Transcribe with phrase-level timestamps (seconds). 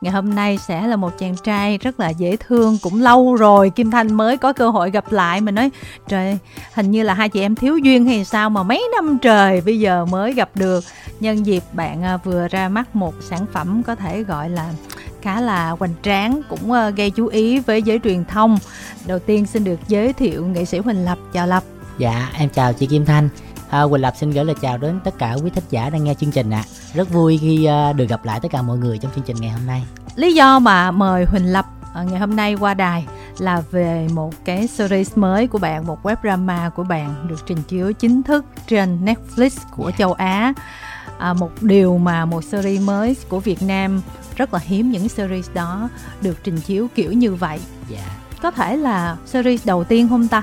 [0.00, 3.70] ngày hôm nay sẽ là một chàng trai rất là dễ thương, cũng lâu rồi
[3.70, 5.70] kim thanh mới có cơ hội gặp lại mình nói,
[6.08, 6.38] trời,
[6.74, 9.80] hình như là hai chị em thiếu duyên hay sao mà mấy năm trời bây
[9.80, 10.84] giờ mới gặp được?
[11.20, 14.72] Nhân dịp bạn à, vừa ra mắt một sản phẩm có thể gọi là
[15.22, 18.58] khá là hoành tráng, cũng ờ, gây chú ý với giới truyền thông.
[19.06, 21.18] Đầu tiên xin được giới thiệu nghệ sĩ huỳnh lập.
[21.32, 21.64] Chào lập.
[21.98, 23.28] Dạ em chào chị kim thanh.
[23.70, 26.14] À, Quỳnh Lập xin gửi lời chào đến tất cả quý thính giả đang nghe
[26.14, 26.64] chương trình ạ.
[26.66, 26.70] À.
[26.94, 29.50] Rất vui khi uh, được gặp lại tất cả mọi người trong chương trình ngày
[29.50, 29.82] hôm nay.
[30.14, 33.06] Lý do mà mời Huỳnh Lập ngày hôm nay qua đài
[33.38, 37.62] là về một cái series mới của bạn, một web drama của bạn được trình
[37.62, 39.98] chiếu chính thức trên Netflix của yeah.
[39.98, 40.52] Châu Á.
[41.18, 44.02] À, một điều mà một series mới của Việt Nam
[44.36, 45.88] rất là hiếm những series đó
[46.22, 47.60] được trình chiếu kiểu như vậy.
[47.88, 48.04] Dạ.
[48.42, 50.42] Có thể là series đầu tiên không ta?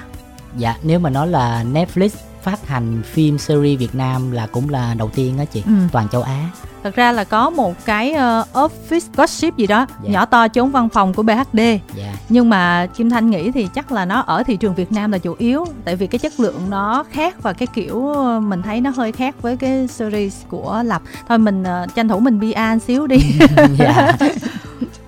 [0.58, 2.10] Dạ, nếu mà nói là Netflix
[2.48, 5.72] phát hành phim series Việt Nam là cũng là đầu tiên đó chị, ừ.
[5.92, 6.50] toàn châu Á.
[6.84, 9.90] Thật ra là có một cái uh, office gossip gì đó yeah.
[10.04, 10.12] Dạ.
[10.12, 11.60] nhỏ to trốn văn phòng của BHD.
[11.60, 11.80] Yeah.
[11.96, 12.14] Dạ.
[12.30, 15.18] Nhưng mà Kim Thanh nghĩ thì chắc là nó ở thị trường Việt Nam là
[15.18, 18.90] chủ yếu tại vì cái chất lượng nó khác và cái kiểu mình thấy nó
[18.90, 21.02] hơi khác với cái series của Lập.
[21.28, 23.18] Thôi mình uh, tranh thủ mình PR xíu đi.
[23.78, 24.18] dạ.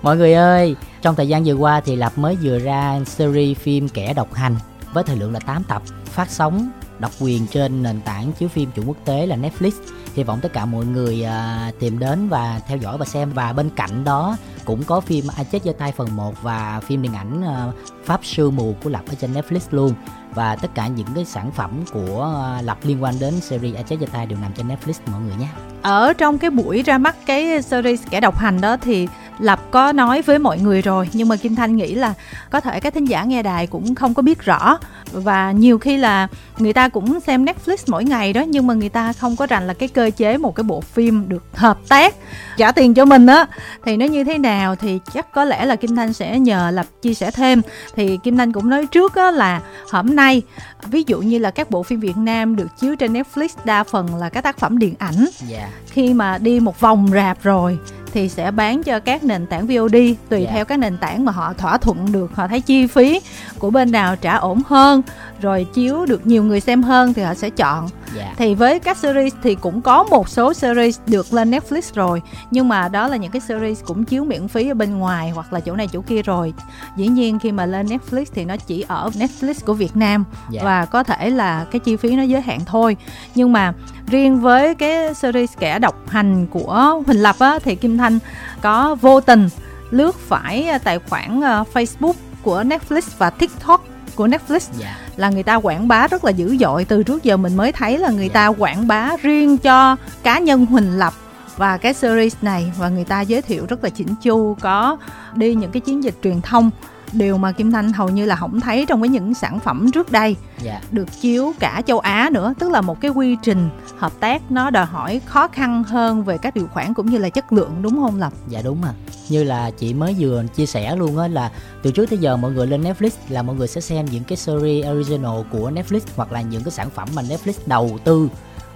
[0.02, 3.88] Mọi người ơi, trong thời gian vừa qua thì Lập mới vừa ra series phim
[3.88, 4.56] Kẻ độc hành
[4.92, 6.70] với thời lượng là 8 tập phát sóng
[7.00, 9.70] độc quyền trên nền tảng chiếu phim chủ quốc tế là Netflix.
[10.14, 13.30] Hy vọng tất cả mọi người à, tìm đến và theo dõi và xem.
[13.34, 17.02] Và bên cạnh đó cũng có phim ai chết giơ tay phần 1 và phim
[17.02, 17.72] điện ảnh à,
[18.04, 19.94] pháp sư mù của lập ở trên Netflix luôn.
[20.34, 23.84] Và tất cả những cái sản phẩm của à, lập liên quan đến series ai
[23.84, 25.48] chết giơ tay đều nằm trên Netflix mọi người nhé.
[25.82, 29.08] Ở trong cái buổi ra mắt cái series kẻ độc hành đó thì
[29.40, 32.14] lập có nói với mọi người rồi nhưng mà kim thanh nghĩ là
[32.50, 34.78] có thể các thính giả nghe đài cũng không có biết rõ
[35.12, 38.88] và nhiều khi là người ta cũng xem netflix mỗi ngày đó nhưng mà người
[38.88, 42.14] ta không có rành là cái cơ chế một cái bộ phim được hợp tác
[42.56, 43.46] trả tiền cho mình á
[43.84, 46.86] thì nó như thế nào thì chắc có lẽ là kim thanh sẽ nhờ lập
[47.02, 47.62] chia sẻ thêm
[47.94, 50.42] thì kim thanh cũng nói trước á là hôm nay
[50.82, 54.14] ví dụ như là các bộ phim việt nam được chiếu trên netflix đa phần
[54.14, 55.30] là các tác phẩm điện ảnh yeah.
[55.48, 55.68] Dạ.
[55.90, 57.78] khi mà đi một vòng rạp rồi
[58.12, 59.92] thì sẽ bán cho các nền tảng VOD
[60.28, 60.48] tùy yeah.
[60.48, 60.50] Dạ.
[60.52, 63.20] theo các nền tảng mà họ thỏa thuận được họ thấy chi phí
[63.58, 65.02] của bên nào trả ổn hơn
[65.40, 68.28] rồi chiếu được nhiều người xem hơn thì họ sẽ chọn yeah.
[68.28, 68.34] Dạ.
[68.36, 72.68] thì với các series thì cũng có một số series được lên Netflix rồi nhưng
[72.68, 75.60] mà đó là những cái series cũng chiếu miễn phí ở bên ngoài hoặc là
[75.60, 76.54] chỗ này chỗ kia rồi
[76.96, 80.50] dĩ nhiên khi mà lên Netflix thì nó chỉ ở Netflix của Việt Nam yeah.
[80.50, 80.60] Dạ.
[80.64, 82.96] và có thể là cái chi phí nó giới hạn thôi
[83.34, 83.72] nhưng mà
[84.06, 88.18] riêng với cái series kẻ độc hành của Huỳnh Lập á, thì Kim Thanh
[88.60, 89.48] có vô tình
[89.90, 93.84] lướt phải tài khoản ờ, Facebook của Netflix và TikTok
[94.14, 94.96] của Netflix yeah.
[95.20, 97.98] Là người ta quảng bá rất là dữ dội từ trước giờ mình mới thấy
[97.98, 98.34] là người yeah.
[98.34, 98.40] Dạ.
[98.40, 101.14] ta quảng bá riêng cho cá nhân Huỳnh Lập
[101.56, 104.96] và cái series này và người ta giới thiệu rất là chỉnh chu có
[105.34, 106.70] đi những cái chiến dịch truyền thông
[107.12, 110.12] điều mà Kim Thanh hầu như là không thấy trong với những sản phẩm trước
[110.12, 110.82] đây yeah.
[110.82, 110.88] Dạ.
[110.90, 114.70] được chiếu cả châu Á nữa tức là một cái quy trình hợp tác nó
[114.70, 117.96] đòi hỏi khó khăn hơn về các điều khoản cũng như là chất lượng đúng
[118.00, 118.32] không Lập?
[118.48, 118.92] Dạ đúng à
[119.28, 121.50] như là chị mới vừa chia sẻ luôn á là
[121.82, 124.36] từ trước tới giờ mọi người lên Netflix là mọi người sẽ xem những cái
[124.36, 128.28] series original của Netflix hoặc là những cái sản phẩm mà Netflix đầu tư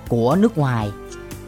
[0.09, 0.91] của nước ngoài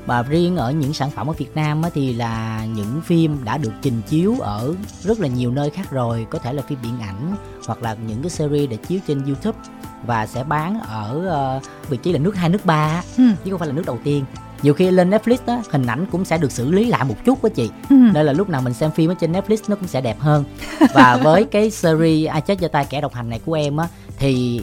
[0.07, 3.59] và riêng ở những sản phẩm ở Việt Nam á, thì là những phim đã
[3.59, 6.99] được trình chiếu ở rất là nhiều nơi khác rồi có thể là phim điện
[7.01, 7.37] ảnh
[7.67, 9.59] hoặc là những cái series để chiếu trên YouTube
[10.07, 11.23] và sẽ bán ở
[11.57, 13.25] uh, vị trí là nước hai nước ba ừ.
[13.45, 14.25] chứ không phải là nước đầu tiên
[14.63, 17.43] nhiều khi lên Netflix á hình ảnh cũng sẽ được xử lý lại một chút
[17.43, 17.97] với chị ừ.
[18.15, 20.45] nên là lúc nào mình xem phim ở trên Netflix nó cũng sẽ đẹp hơn
[20.95, 23.89] và với cái series ai chết cho tay kẻ độc hành này của em á
[24.19, 24.61] thì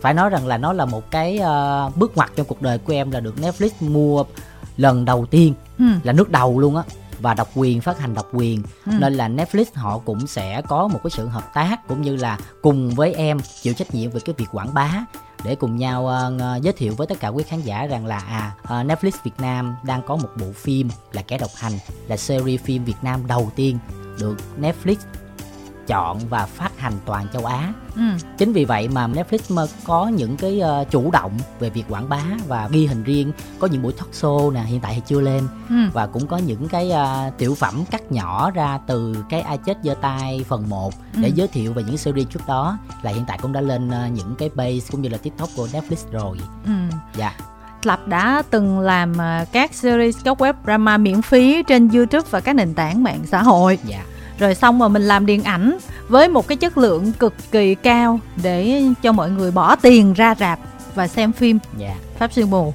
[0.00, 2.92] phải nói rằng là nó là một cái uh, bước ngoặt trong cuộc đời của
[2.92, 4.24] em là được Netflix mua
[4.80, 5.84] lần đầu tiên ừ.
[6.02, 6.82] là nước đầu luôn á
[7.20, 8.92] và độc quyền phát hành độc quyền ừ.
[8.98, 12.38] nên là Netflix họ cũng sẽ có một cái sự hợp tác cũng như là
[12.62, 15.04] cùng với em chịu trách nhiệm về cái việc quảng bá
[15.44, 18.52] để cùng nhau uh, giới thiệu với tất cả quý khán giả rằng là à
[18.62, 21.72] uh, Netflix Việt Nam đang có một bộ phim là kẻ độc hành
[22.08, 23.78] là series phim Việt Nam đầu tiên
[24.20, 24.96] được Netflix
[25.90, 27.72] chọn và phát hành toàn châu Á.
[27.96, 28.02] Ừ.
[28.38, 32.22] Chính vì vậy mà Netflix có những cái uh, chủ động về việc quảng bá
[32.48, 35.48] và ghi hình riêng, có những buổi talk show nè, hiện tại thì chưa lên
[35.68, 35.74] ừ.
[35.92, 39.78] và cũng có những cái uh, tiểu phẩm cắt nhỏ ra từ cái ai chết
[39.82, 41.32] giơ tay phần 1 để ừ.
[41.34, 44.34] giới thiệu về những series trước đó là hiện tại cũng đã lên uh, những
[44.38, 46.36] cái base cũng như là TikTok của Netflix rồi.
[46.64, 46.72] Ừ.
[47.16, 47.34] Dạ.
[47.82, 49.12] Lập đã từng làm
[49.52, 53.42] các series các web drama miễn phí trên YouTube và các nền tảng mạng xã
[53.42, 53.78] hội.
[53.84, 54.04] Dạ
[54.40, 55.78] rồi xong mà mình làm điện ảnh
[56.08, 60.34] với một cái chất lượng cực kỳ cao để cho mọi người bỏ tiền ra
[60.34, 60.58] rạp
[60.94, 61.92] và xem phim yeah.
[61.92, 62.00] Dạ.
[62.18, 62.74] pháp sư mù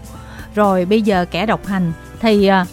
[0.56, 1.92] rồi bây giờ kẻ độc hành
[2.22, 2.68] thì uh,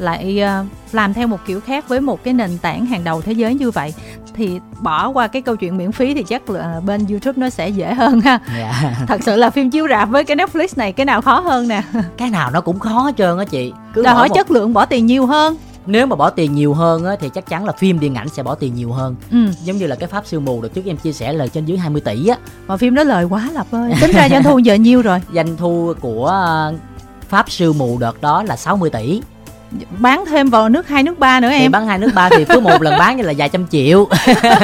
[0.00, 3.32] lại uh, làm theo một kiểu khác với một cái nền tảng hàng đầu thế
[3.32, 3.94] giới như vậy
[4.34, 7.68] thì bỏ qua cái câu chuyện miễn phí thì chắc là bên YouTube nó sẽ
[7.68, 8.38] dễ hơn ha.
[8.56, 8.74] Yeah.
[8.82, 8.94] Dạ.
[9.06, 11.82] Thật sự là phim chiếu rạp với cái Netflix này cái nào khó hơn nè.
[12.16, 13.72] Cái nào nó cũng khó hết trơn á chị.
[13.94, 14.34] Cứ Đòi hỏi một...
[14.34, 15.56] chất lượng bỏ tiền nhiều hơn
[15.88, 18.42] nếu mà bỏ tiền nhiều hơn á, thì chắc chắn là phim điện ảnh sẽ
[18.42, 19.16] bỏ tiền nhiều hơn.
[19.30, 19.38] Ừ.
[19.64, 21.78] giống như là cái pháp sư mù được trước em chia sẻ lời trên dưới
[21.78, 22.36] 20 tỷ á.
[22.66, 23.92] Mà phim đó lời quá lập ơi.
[24.00, 25.20] Tính ra doanh thu giờ nhiêu rồi?
[25.34, 26.74] Doanh thu của ờ,
[27.28, 29.20] pháp sư mù đợt đó là 60 tỷ
[29.98, 31.60] bán thêm vào nước hai nước ba nữa em.
[31.60, 34.08] thì bán hai nước ba thì cứ một lần bán như là vài trăm triệu.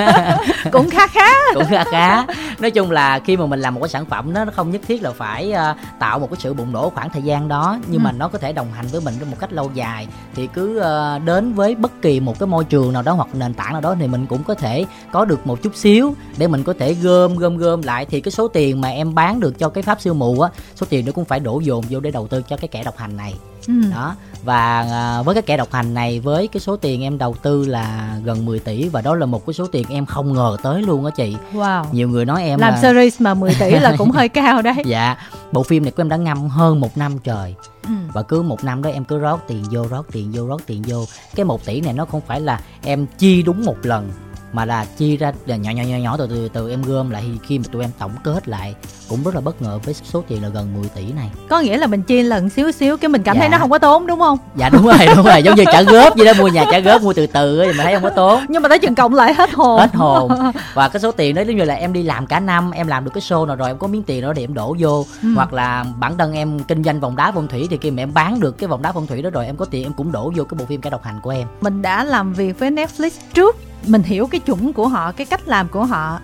[0.73, 1.29] Cũng khá khá.
[1.55, 2.27] Cũng khá khá.
[2.59, 4.81] Nói chung là khi mà mình làm một cái sản phẩm đó nó không nhất
[4.89, 8.01] thiết là phải uh, tạo một cái sự bùng nổ khoảng thời gian đó nhưng
[8.01, 8.05] ừ.
[8.05, 10.81] mà nó có thể đồng hành với mình trong một cách lâu dài thì cứ
[10.81, 13.81] uh, đến với bất kỳ một cái môi trường nào đó hoặc nền tảng nào
[13.81, 16.95] đó thì mình cũng có thể có được một chút xíu để mình có thể
[16.95, 18.07] gom gom gom lại.
[18.07, 20.87] Thì cái số tiền mà em bán được cho cái pháp siêu mù á số
[20.91, 23.17] tiền nó cũng phải đổ dồn vô để đầu tư cho cái kẻ độc hành
[23.17, 23.35] này.
[23.67, 23.75] Ừ.
[23.93, 27.35] đó và à, với cái kẻ độc hành này với cái số tiền em đầu
[27.43, 30.57] tư là gần 10 tỷ và đó là một cái số tiền em không ngờ
[30.63, 31.37] tới luôn á chị.
[31.53, 31.85] Wow.
[31.93, 32.81] Nhiều người nói em làm là...
[32.81, 34.75] series mà 10 tỷ là cũng hơi cao đấy.
[34.85, 35.17] Dạ
[35.53, 37.55] bộ phim này của em đã ngâm hơn một năm trời.
[37.83, 37.95] Ừ.
[38.13, 40.83] và cứ một năm đó em cứ rót tiền vô rót tiền vô rót tiền
[40.87, 41.05] vô.
[41.35, 44.11] Cái một tỷ này nó không phải là em chi đúng một lần
[44.55, 47.39] mà là chia ra nhỏ nhỏ nhỏ nhỏ từ từ từ em gom lại thì
[47.47, 48.75] khi mà tụi em tổng kết lại
[49.09, 51.31] cũng rất là bất ngờ với số tiền là gần 10 tỷ này.
[51.49, 53.41] Có nghĩa là mình chia lần xíu xíu cái mình cảm dạ.
[53.41, 54.39] thấy nó không có tốn đúng không?
[54.57, 57.03] Dạ đúng rồi đúng rồi giống như trả góp vậy đó mua nhà trả góp
[57.03, 58.45] mua từ từ thì mình thấy không có tốn.
[58.49, 59.81] Nhưng mà tới chừng cộng lại hết hồn.
[59.81, 60.31] Hết hồn.
[60.75, 63.05] Và cái số tiền đó giống như là em đi làm cả năm em làm
[63.05, 65.07] được cái show nào rồi em có miếng tiền đó để em đổ vô.
[65.23, 65.29] Ừ.
[65.35, 68.15] hoặc là bản thân em kinh doanh vòng đá phong thủy thì khi mà em
[68.15, 70.33] bán được cái vòng đá phong thủy đó rồi em có tiền em cũng đổ
[70.37, 71.49] vô cái bộ phim cả độc hành của em.
[71.61, 75.49] Mình đã làm việc với Netflix trước mình hiểu cái chuẩn của họ cái cách
[75.49, 76.19] làm của họ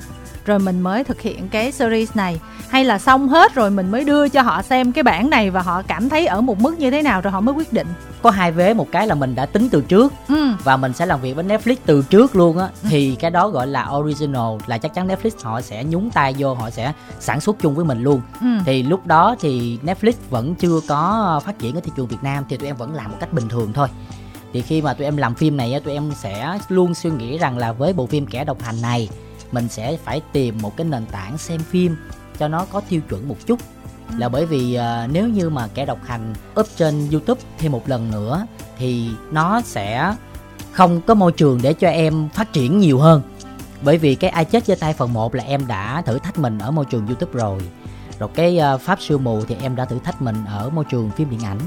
[0.44, 4.04] rồi mình mới thực hiện cái series này hay là xong hết rồi mình mới
[4.04, 6.90] đưa cho họ xem cái bản này và họ cảm thấy ở một mức như
[6.90, 7.86] thế nào rồi họ mới quyết định
[8.22, 10.50] có hai vế một cái là mình đã tính từ trước ừ.
[10.64, 12.88] và mình sẽ làm việc với Netflix từ trước luôn á ừ.
[12.90, 16.54] thì cái đó gọi là original là chắc chắn Netflix họ sẽ nhúng tay vô
[16.54, 18.46] họ sẽ sản xuất chung với mình luôn ừ.
[18.64, 22.44] thì lúc đó thì Netflix vẫn chưa có phát triển ở thị trường Việt Nam
[22.48, 23.88] thì tụi em vẫn làm một cách bình thường thôi
[24.52, 27.58] thì khi mà tụi em làm phim này tụi em sẽ luôn suy nghĩ rằng
[27.58, 29.08] là với bộ phim kẻ độc hành này
[29.52, 31.96] mình sẽ phải tìm một cái nền tảng xem phim
[32.38, 33.58] cho nó có tiêu chuẩn một chút.
[34.18, 37.88] Là bởi vì uh, nếu như mà kẻ độc hành up trên youtube thêm một
[37.88, 38.46] lần nữa
[38.78, 40.14] thì nó sẽ
[40.72, 43.22] không có môi trường để cho em phát triển nhiều hơn.
[43.82, 46.58] Bởi vì cái ai chết trên tay phần 1 là em đã thử thách mình
[46.58, 47.60] ở môi trường youtube rồi.
[48.18, 51.10] Rồi cái uh, pháp sư mù thì em đã thử thách mình ở môi trường
[51.10, 51.58] phim điện ảnh.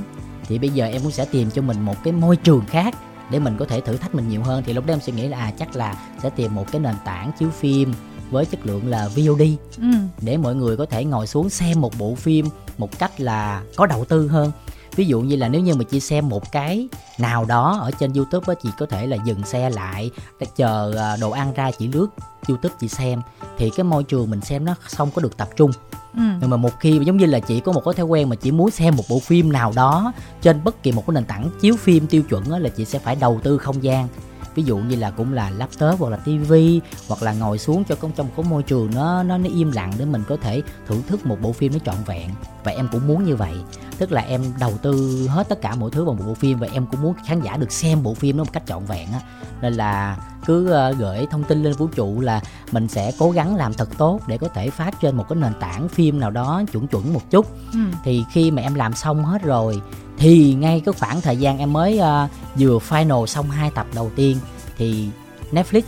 [0.48, 2.96] Thì bây giờ em cũng sẽ tìm cho mình một cái môi trường khác
[3.30, 5.28] để mình có thể thử thách mình nhiều hơn thì lúc đó em suy nghĩ
[5.28, 7.94] là à chắc là sẽ tìm một cái nền tảng chiếu phim
[8.32, 9.42] với chất lượng là VOD
[9.78, 9.88] ừ.
[10.22, 12.46] để mọi người có thể ngồi xuống xem một bộ phim
[12.78, 14.52] một cách là có đầu tư hơn
[14.96, 16.88] ví dụ như là nếu như mà chị xem một cái
[17.18, 20.12] nào đó ở trên youtube á chị có thể là dừng xe lại
[20.56, 22.08] chờ à, đồ ăn ra chị lướt
[22.48, 23.22] youtube chị xem.
[23.58, 25.72] Thì cái môi trường mình xem nó không có được tập trung.
[26.14, 26.22] Ừ.
[26.42, 28.52] nhưng mà một khi giống như là chị có một cái thói quen mà chị
[28.52, 31.76] muốn xem một bộ phim nào đó trên bất kỳ một cái nền tảng chiếu
[31.76, 34.08] phim tiêu chuẩn là chị sẽ phải đầu tư không gian
[34.56, 37.96] ví dụ như là cũng là laptop hoặc là tivi hoặc là ngồi xuống cho
[38.16, 41.26] trong một môi trường nó nó nó im lặng để mình có thể thưởng thức
[41.26, 42.30] một bộ phim nó trọn vẹn.
[42.64, 43.54] Và em cũng muốn như vậy.
[43.98, 46.68] Tức là em đầu tư hết tất cả mọi thứ vào một bộ phim và
[46.74, 49.20] em cũng muốn khán giả được xem bộ phim nó một cách trọn vẹn á.
[49.62, 53.56] Nên là cứ uh, gửi thông tin lên vũ trụ là mình sẽ cố gắng
[53.56, 56.64] làm thật tốt để có thể phát trên một cái nền tảng phim nào đó
[56.72, 57.48] chuẩn chuẩn một chút.
[57.74, 57.80] Ừ.
[58.04, 59.82] thì khi mà em làm xong hết rồi
[60.18, 64.12] thì ngay cái khoảng thời gian em mới uh, vừa final xong hai tập đầu
[64.16, 64.38] tiên
[64.78, 65.10] thì
[65.52, 65.82] Netflix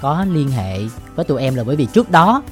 [0.00, 0.80] có liên hệ
[1.14, 2.42] với tụi em là bởi vì trước đó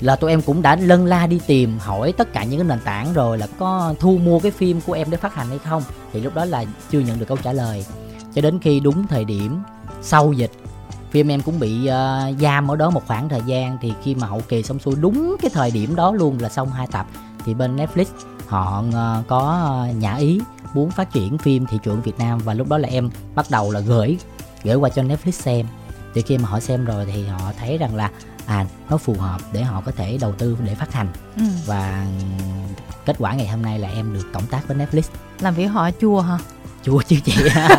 [0.00, 2.80] là tụi em cũng đã lân la đi tìm hỏi tất cả những cái nền
[2.84, 5.82] tảng rồi là có thu mua cái phim của em để phát hành hay không.
[6.12, 7.84] Thì lúc đó là chưa nhận được câu trả lời.
[8.34, 9.62] Cho đến khi đúng thời điểm
[10.02, 10.50] sau dịch
[11.10, 13.78] phim em cũng bị uh, giam ở đó một khoảng thời gian.
[13.80, 16.70] Thì khi mà hậu kỳ xong xuôi đúng cái thời điểm đó luôn là xong
[16.70, 17.06] hai tập
[17.44, 18.04] thì bên Netflix
[18.50, 20.40] họ uh, có nhã ý
[20.74, 23.70] muốn phát triển phim thị trường Việt Nam và lúc đó là em bắt đầu
[23.70, 24.18] là gửi
[24.62, 25.66] gửi qua cho Netflix xem.
[26.14, 28.10] Thì khi mà họ xem rồi thì họ thấy rằng là
[28.46, 31.08] à nó phù hợp để họ có thể đầu tư để phát hành.
[31.36, 31.42] Ừ.
[31.66, 32.06] và
[33.06, 35.02] kết quả ngày hôm nay là em được cộng tác với Netflix.
[35.40, 36.38] Làm việc họ chua hả?
[36.82, 37.34] Chua chứ chị.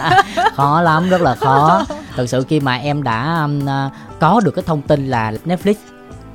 [0.55, 1.85] Khó lắm rất là khó.
[2.15, 5.73] Thực sự khi mà em đã um, uh, có được cái thông tin là Netflix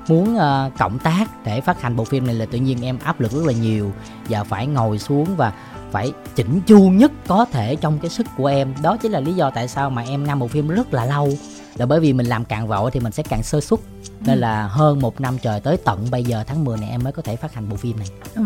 [0.08, 3.20] muốn uh, cộng tác để phát hành bộ phim này là tự nhiên em áp
[3.20, 3.92] lực rất là nhiều
[4.28, 5.52] và phải ngồi xuống và
[5.92, 8.74] phải chỉnh chu nhất có thể trong cái sức của em.
[8.82, 11.28] Đó chính là lý do tại sao mà em ngâm bộ phim rất là lâu
[11.76, 13.80] là bởi vì mình làm càng vội thì mình sẽ càng sơ suất
[14.20, 14.40] nên ừ.
[14.40, 17.22] là hơn một năm trời tới tận bây giờ tháng 10 này em mới có
[17.22, 18.42] thể phát hành bộ phim này ừ.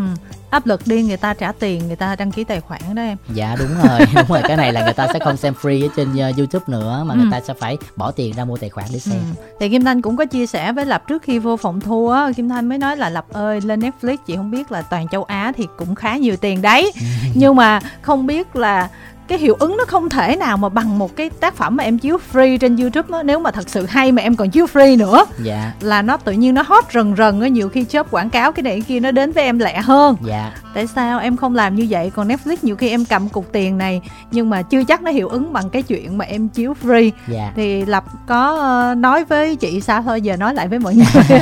[0.49, 3.17] áp lực đi người ta trả tiền người ta đăng ký tài khoản đó em
[3.33, 5.89] dạ đúng rồi đúng rồi cái này là người ta sẽ không xem free ở
[5.95, 7.17] trên uh, youtube nữa mà ừ.
[7.17, 9.43] người ta sẽ phải bỏ tiền ra mua tài khoản để xem ừ.
[9.59, 12.31] thì kim thanh cũng có chia sẻ với lập trước khi vô phòng thu á
[12.35, 15.23] kim thanh mới nói là lập ơi lên netflix chị không biết là toàn châu
[15.23, 16.91] á thì cũng khá nhiều tiền đấy
[17.35, 18.89] nhưng mà không biết là
[19.31, 21.97] cái hiệu ứng nó không thể nào mà bằng một cái tác phẩm mà em
[21.97, 23.23] chiếu free trên youtube đó.
[23.23, 25.73] nếu mà thật sự hay mà em còn chiếu free nữa dạ.
[25.81, 27.47] là nó tự nhiên nó hot rần rần á.
[27.47, 30.15] Nhiều khi chớp quảng cáo cái này cái kia nó đến với em lẹ hơn.
[30.25, 30.51] Dạ.
[30.73, 32.11] Tại sao em không làm như vậy?
[32.15, 35.27] Còn netflix nhiều khi em cầm cục tiền này nhưng mà chưa chắc nó hiệu
[35.27, 37.11] ứng bằng cái chuyện mà em chiếu free.
[37.27, 37.51] Dạ.
[37.55, 40.01] thì lập có ờ, nói với chị sao?
[40.01, 41.39] Thôi giờ nói lại với mọi người.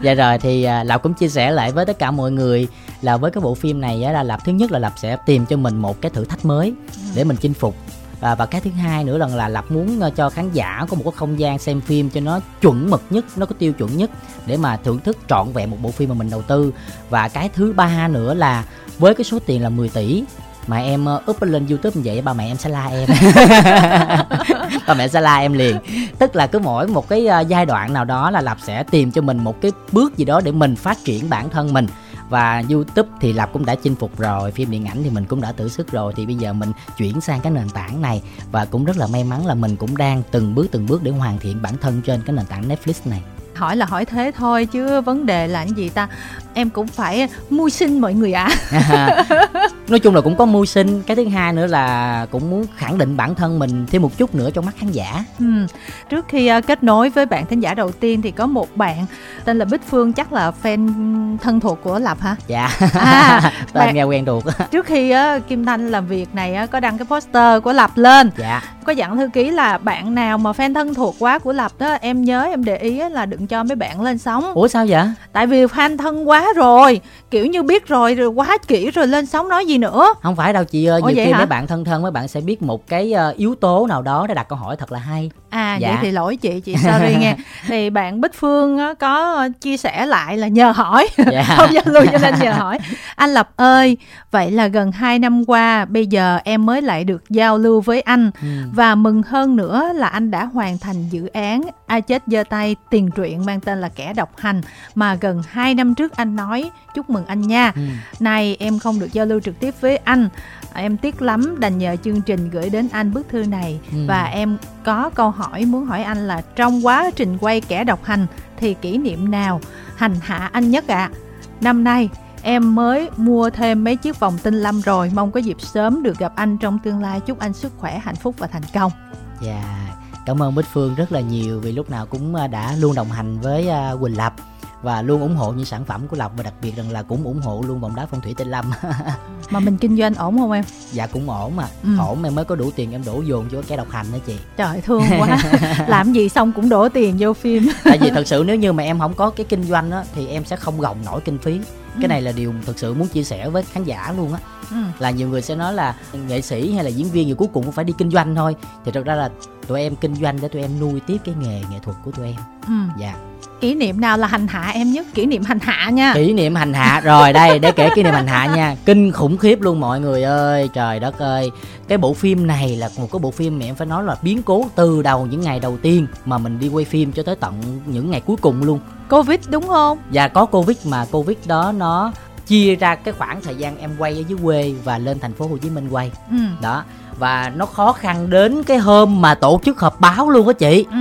[0.00, 2.68] Dạ rồi thì à, lập cũng chia sẻ lại với tất cả mọi người
[3.02, 5.46] là với cái bộ phim này á, là lập thứ nhất là lập sẽ tìm
[5.46, 7.02] cho mình một cái thử thách mới ừ.
[7.14, 7.74] để mình chinh phục.
[8.20, 10.96] À, và cái thứ hai nữa là là lập muốn ờ, cho khán giả có
[10.96, 13.96] một cái không gian xem phim cho nó chuẩn mực nhất nó có tiêu chuẩn
[13.96, 14.10] nhất
[14.46, 16.72] để mà thưởng thức trọn vẹn một bộ phim mà mình đầu tư.
[17.10, 18.64] Và cái thứ ba nữa là
[18.98, 20.24] với cái số tiền là 10 tỷ
[20.66, 23.08] mà em ờ, up lên youtube như vậy ba mẹ em sẽ la em.
[24.86, 25.76] Ba mẹ sẽ la em liền.
[26.18, 29.10] Tức là cứ mỗi một cái ờ, giai đoạn nào đó là lập sẽ tìm
[29.10, 31.86] cho mình một cái bước gì đó để mình phát triển bản thân mình
[32.28, 35.40] và youtube thì lập cũng đã chinh phục rồi, phim điện ảnh thì mình cũng
[35.40, 36.12] đã thử sức rồi.
[36.16, 38.22] Thì bây giờ mình chuyển sang cái nền tảng này.
[38.52, 41.10] Và cũng rất là may mắn là mình cũng đang từng bước từng bước để
[41.10, 43.22] hoàn thiện bản thân trên cái nền tảng netflix này
[43.58, 46.08] hỏi là hỏi thế thôi chứ vấn đề là cái gì ta?
[46.54, 48.48] Em cũng phải mưu sinh mọi người ạ.
[48.90, 49.24] À.
[49.88, 51.02] nói chung là cũng có mưu sinh.
[51.02, 54.34] Cái thứ hai nữa là cũng muốn khẳng định bản thân mình thêm một chút
[54.34, 55.24] nữa trong mắt khán giả.
[55.38, 55.66] Ừ.
[56.08, 59.06] trước khi uh, kết nối với bạn thính giả đầu tiên thì có một bạn
[59.44, 62.36] tên là bích phương chắc là fan thân thuộc của lập hả?
[62.46, 62.70] Dạ.
[62.94, 63.94] À, tên bạn...
[63.94, 64.44] nghe quen thuộc.
[64.70, 67.90] Trước khi uh, kim thanh làm việc này uh, có đăng cái poster của lập
[67.94, 68.30] lên.
[68.36, 68.62] Dạ.
[68.84, 71.98] Có dặn thư ký là bạn nào mà fan thân thuộc quá của lập đó
[72.00, 74.52] em nhớ em để ý là đừng cho mấy bạn lên sóng.
[74.54, 75.06] Ủa sao vậy?
[75.32, 77.00] Tại vì fan thân quá rồi.
[77.30, 80.14] Kiểu như biết rồi rồi quá kỹ rồi lên sóng nói gì nữa.
[80.22, 81.38] Không phải đâu chị ơi nhiều khi hả?
[81.38, 84.26] mấy bạn thân thân mấy bạn sẽ biết một cái uh, yếu tố nào đó
[84.28, 85.30] để đặt câu hỏi thật là hay.
[85.50, 85.88] À dạ.
[85.88, 87.36] vậy thì lỗi chị chị sorry nghe.
[87.66, 91.08] Thì bạn bích phương có chia sẻ lại là nhờ hỏi.
[91.32, 91.44] Dạ.
[91.56, 92.78] không giao lưu cho nên nhờ hỏi.
[93.16, 93.96] Anh lập ơi
[94.30, 98.00] vậy là gần 2 năm qua bây giờ em mới lại được giao lưu với
[98.00, 98.30] anh.
[98.42, 98.48] Ừ.
[98.72, 102.76] và mừng hơn nữa là anh đã hoàn thành dự án ai chết giơ tay
[102.90, 104.60] tiền truyện mang tên là kẻ độc hành
[104.94, 107.82] mà gần 2 năm trước anh nói chúc mừng anh nha ừ.
[108.20, 110.28] này em không được giao lưu trực tiếp với anh
[110.74, 113.98] em tiếc lắm đành nhờ chương trình gửi đến anh bức thư này ừ.
[114.08, 118.04] và em có câu hỏi muốn hỏi anh là trong quá trình quay kẻ độc
[118.04, 118.26] hành
[118.56, 119.60] thì kỷ niệm nào
[119.96, 121.16] hành hạ anh nhất ạ à?
[121.60, 122.08] năm nay
[122.42, 126.18] em mới mua thêm mấy chiếc vòng tinh lâm rồi mong có dịp sớm được
[126.18, 128.92] gặp anh trong tương lai chúc anh sức khỏe hạnh phúc và thành công
[129.40, 129.87] dạ yeah.
[130.28, 133.10] Cảm ơn bích phương rất là nhiều vì lúc nào cũng à, đã luôn đồng
[133.10, 134.34] hành với à, quỳnh lập
[134.82, 137.24] và luôn ủng hộ những sản phẩm của lộc và đặc biệt rằng là cũng
[137.24, 138.70] ủng hộ luôn vòng đá phong thủy tinh lâm.
[139.50, 140.64] Mà mình kinh doanh ổn không em?
[140.92, 141.88] Dạ cũng ổn mà ừ.
[141.98, 144.36] ổn em mới có đủ tiền em đổ dồn cho cái độc hành đó chị.
[144.56, 145.38] Trời thương quá.
[145.88, 147.68] Làm gì xong cũng đổ tiền vô phim.
[147.84, 150.26] Tại vì thật sự nếu như mà em không có cái kinh doanh á thì
[150.26, 151.60] em sẽ không gồng nổi kinh phí.
[151.94, 152.08] Cái ừ.
[152.08, 154.38] này là điều thực sự muốn chia sẻ với khán giả luôn á.
[154.70, 154.76] Ừ.
[154.98, 155.94] là nhiều người sẽ nói là
[156.28, 158.56] nghệ sĩ hay là diễn viên thì cuối cùng cũng phải đi kinh doanh thôi.
[158.84, 159.30] Thì thực ra là
[159.68, 162.26] tụi em kinh doanh để tụi em nuôi tiếp cái nghề nghệ thuật của tụi
[162.26, 162.36] em.
[162.66, 162.74] Ừ.
[162.98, 163.14] dạ.
[163.60, 165.06] Kỷ niệm nào là hành hạ em nhất?
[165.14, 166.14] Kỷ niệm hành hạ nha.
[166.14, 167.00] Kỷ niệm hành hạ.
[167.04, 168.76] Rồi đây để kể kỷ niệm hành hạ nha.
[168.84, 170.68] Kinh khủng khiếp luôn mọi người ơi.
[170.74, 171.50] Trời đất ơi.
[171.88, 174.42] Cái bộ phim này là một cái bộ phim mà em phải nói là biến
[174.42, 177.54] cố từ đầu những ngày đầu tiên mà mình đi quay phim cho tới tận
[177.86, 178.80] những ngày cuối cùng luôn.
[179.10, 179.98] Covid đúng không?
[180.10, 182.12] Dạ có covid mà covid đó nó
[182.46, 185.46] chia ra cái khoảng thời gian em quay ở dưới quê và lên thành phố
[185.46, 186.10] Hồ Chí Minh quay.
[186.30, 186.36] Ừ.
[186.62, 186.84] đó
[187.18, 190.86] và nó khó khăn đến cái hôm mà tổ chức họp báo luôn á chị.
[190.90, 190.98] Ừ.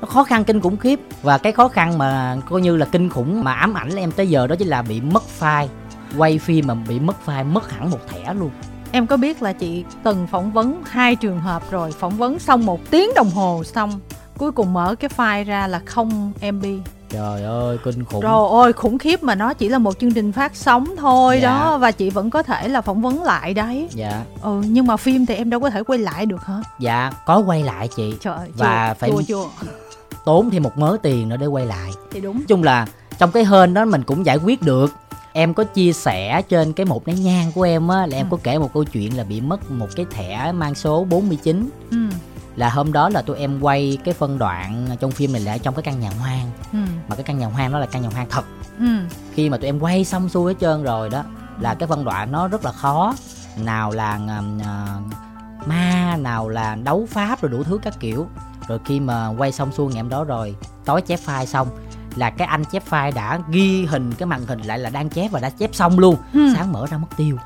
[0.00, 1.00] Nó khó khăn kinh khủng khiếp.
[1.22, 4.28] Và cái khó khăn mà coi như là kinh khủng mà ám ảnh em tới
[4.28, 5.68] giờ đó chính là bị mất file.
[6.16, 8.50] Quay phim mà bị mất file mất hẳn một thẻ luôn.
[8.92, 12.66] Em có biết là chị từng phỏng vấn hai trường hợp rồi phỏng vấn xong
[12.66, 14.00] một tiếng đồng hồ xong
[14.38, 16.64] cuối cùng mở cái file ra là không mb
[17.10, 18.20] trời ơi kinh khủng.
[18.20, 21.48] Rồi ôi khủng khiếp mà nó chỉ là một chương trình phát sóng thôi dạ.
[21.48, 23.88] đó và chị vẫn có thể là phỏng vấn lại đấy.
[23.94, 24.22] Dạ.
[24.42, 26.54] Ừ nhưng mà phim thì em đâu có thể quay lại được hả?
[26.78, 28.14] Dạ có quay lại chị.
[28.20, 29.44] Trời ơi, và chưa, phải chưa, chưa.
[30.24, 31.90] tốn thêm một mớ tiền nữa để quay lại.
[32.10, 32.44] Thì đúng.
[32.48, 32.86] Chung là
[33.18, 34.92] trong cái hên đó mình cũng giải quyết được.
[35.32, 38.36] Em có chia sẻ trên cái một nén nhang của em á là em ừ.
[38.36, 41.96] có kể một câu chuyện là bị mất một cái thẻ mang số 49 ừ.
[42.56, 45.74] Là hôm đó là tụi em quay cái phân đoạn trong phim này là trong
[45.74, 46.50] cái căn nhà hoang.
[46.72, 46.78] Ừ.
[47.08, 48.44] mà cái căn nhà hoang đó là căn nhà hoang thật.
[48.78, 48.86] Ừ.
[49.34, 51.22] khi mà tụi em quay xong xuôi hết trơn rồi đó
[51.60, 53.14] là cái phân đoạn nó rất là khó.
[53.56, 58.26] Nào là uh, ma nào là đấu pháp rồi đủ thứ các kiểu.
[58.68, 61.68] Rồi khi mà quay xong xuôi ngày hôm đó rồi tối chép file xong
[62.16, 65.30] là cái anh chép file đã ghi hình cái màn hình lại là đang chép
[65.30, 66.16] và đã chép xong luôn.
[66.32, 66.52] Ừ.
[66.54, 67.36] sáng mở ra mất tiêu.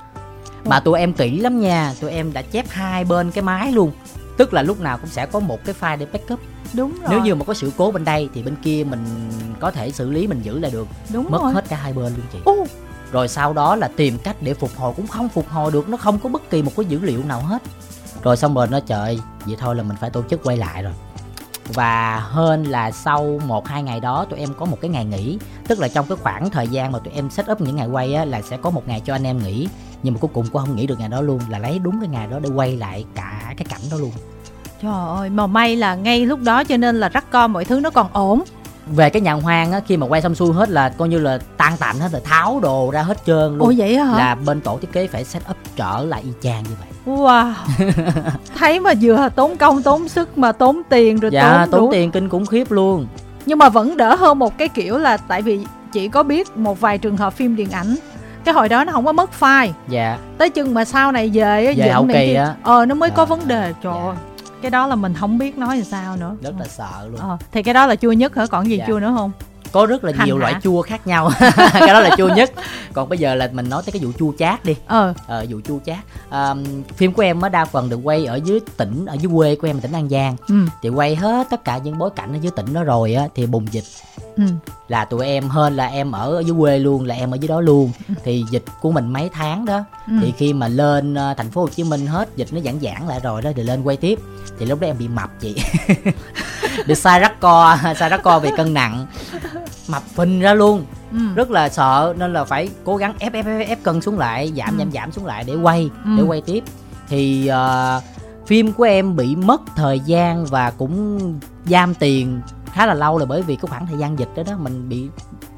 [0.64, 3.92] Mà tụi em kỹ lắm nha tụi em đã chép hai bên cái máy luôn
[4.40, 6.40] tức là lúc nào cũng sẽ có một cái file để backup.
[6.74, 7.08] Đúng rồi.
[7.10, 9.30] nếu như mà có sự cố bên đây thì bên kia mình
[9.60, 10.88] có thể xử lý mình giữ lại được.
[11.12, 11.52] Đúng mất rồi.
[11.52, 12.38] hết cả hai bên luôn chị.
[12.44, 12.66] Ô,
[13.12, 15.96] rồi sau đó là tìm cách để phục hồi cũng không phục hồi được nó
[15.96, 17.62] không có bất kỳ một cái dữ liệu nào hết.
[18.22, 20.92] Rồi xong rồi nó trời vậy thôi là mình phải tổ chức quay lại rồi.
[21.74, 25.38] Và hơn là sau một hai ngày đó tụi em có một cái ngày nghỉ.
[25.68, 28.14] Tức là trong cái khoảng thời gian mà tụi em set up những ngày quay
[28.14, 29.68] á là sẽ có một ngày cho anh em nghỉ.
[30.02, 32.08] Nhưng mà cuối cùng cũng không nghỉ được ngày đó luôn là lấy đúng cái
[32.08, 34.10] ngày đó để quay lại cả cái cảnh đó luôn
[34.82, 37.80] trời ơi mà may là ngay lúc đó cho nên là rắc co mọi thứ
[37.80, 38.42] nó còn ổn.
[38.96, 41.38] Về cái nhà hoang á khi mà quay xong xuôi hết là coi như là
[41.56, 43.58] tan tành hết rồi tháo đồ ra hết trơn luôn.
[43.58, 44.18] Ủa vậy hả?
[44.18, 47.16] Là bên tổ thiết kế phải set up trở lại y chang như vậy.
[47.16, 47.52] Wow.
[48.58, 51.92] Thấy mà vừa tốn công tốn sức mà tốn tiền rồi dạ tốn, tốn đủ-
[51.92, 53.06] tiền kinh khủng khiếp luôn.
[53.46, 56.80] Nhưng mà vẫn đỡ hơn một cái kiểu là tại vì chị có biết một
[56.80, 57.96] vài trường hợp phim điện ảnh.
[58.44, 59.70] Cái hồi đó nó không có mất file.
[59.88, 60.18] Dạ.
[60.38, 62.54] Tới chừng mà sau này về á, Về hậu kỳ á.
[62.62, 63.72] ờ nó mới có Ờ, vấn đề.
[63.82, 64.00] Trời dạ.
[64.02, 64.14] ơi
[64.62, 66.36] cái đó là mình không biết nói làm sao nữa.
[66.42, 67.20] Rất là sợ luôn.
[67.20, 68.46] Ờ, thì cái đó là chua nhất hả?
[68.46, 68.84] Còn gì Dạ.
[68.88, 69.32] chua nữa không
[69.72, 70.40] có rất là Hành nhiều hạ.
[70.40, 71.30] loại chua khác nhau.
[71.56, 72.52] Cái đó là chua nhất.
[72.92, 74.76] Còn bây giờ là mình nói tới cái vụ chua chát đi.
[74.86, 75.14] Ờ.
[75.26, 75.98] Ờ vụ chua chát.
[76.30, 76.54] À,
[76.96, 79.66] phim của em á đa phần được quay ở dưới tỉnh ở dưới quê của
[79.66, 80.36] em tỉnh an giang.
[80.48, 80.54] Ừ.
[80.82, 83.46] Thì quay hết tất cả những bối cảnh ở dưới tỉnh đó rồi á thì
[83.46, 83.84] bùng dịch.
[84.36, 84.42] Ừ.
[84.88, 87.60] Là tụi em hơn là em ở dưới quê luôn là em ở dưới đó
[87.60, 87.92] luôn.
[88.24, 90.12] Thì dịch của mình mấy tháng đó ừ.
[90.20, 93.08] thì khi mà lên ờ, thành phố Hồ Chí Minh hết dịch nó giãn giãn
[93.08, 94.18] lại rồi đó thì lên quay tiếp.
[94.58, 95.56] Thì lúc đó em bị mập chị.
[96.86, 99.06] Được sai rắc co sai rắc co vì cân nặng
[99.90, 101.18] mập phình ra luôn ừ.
[101.34, 104.52] rất là sợ nên là phải cố gắng ép ép ép, ép cân xuống lại
[104.56, 104.78] giảm Ừ.
[104.78, 106.10] giảm giảm xuống lại để quay Ừ.
[106.16, 106.64] để quay tiếp
[107.08, 108.00] thì ờ,
[108.46, 111.18] phim của em bị mất thời gian và cũng
[111.66, 112.40] giam tiền
[112.72, 115.08] khá là lâu là bởi vì cái khoảng thời gian dịch đó đó mình bị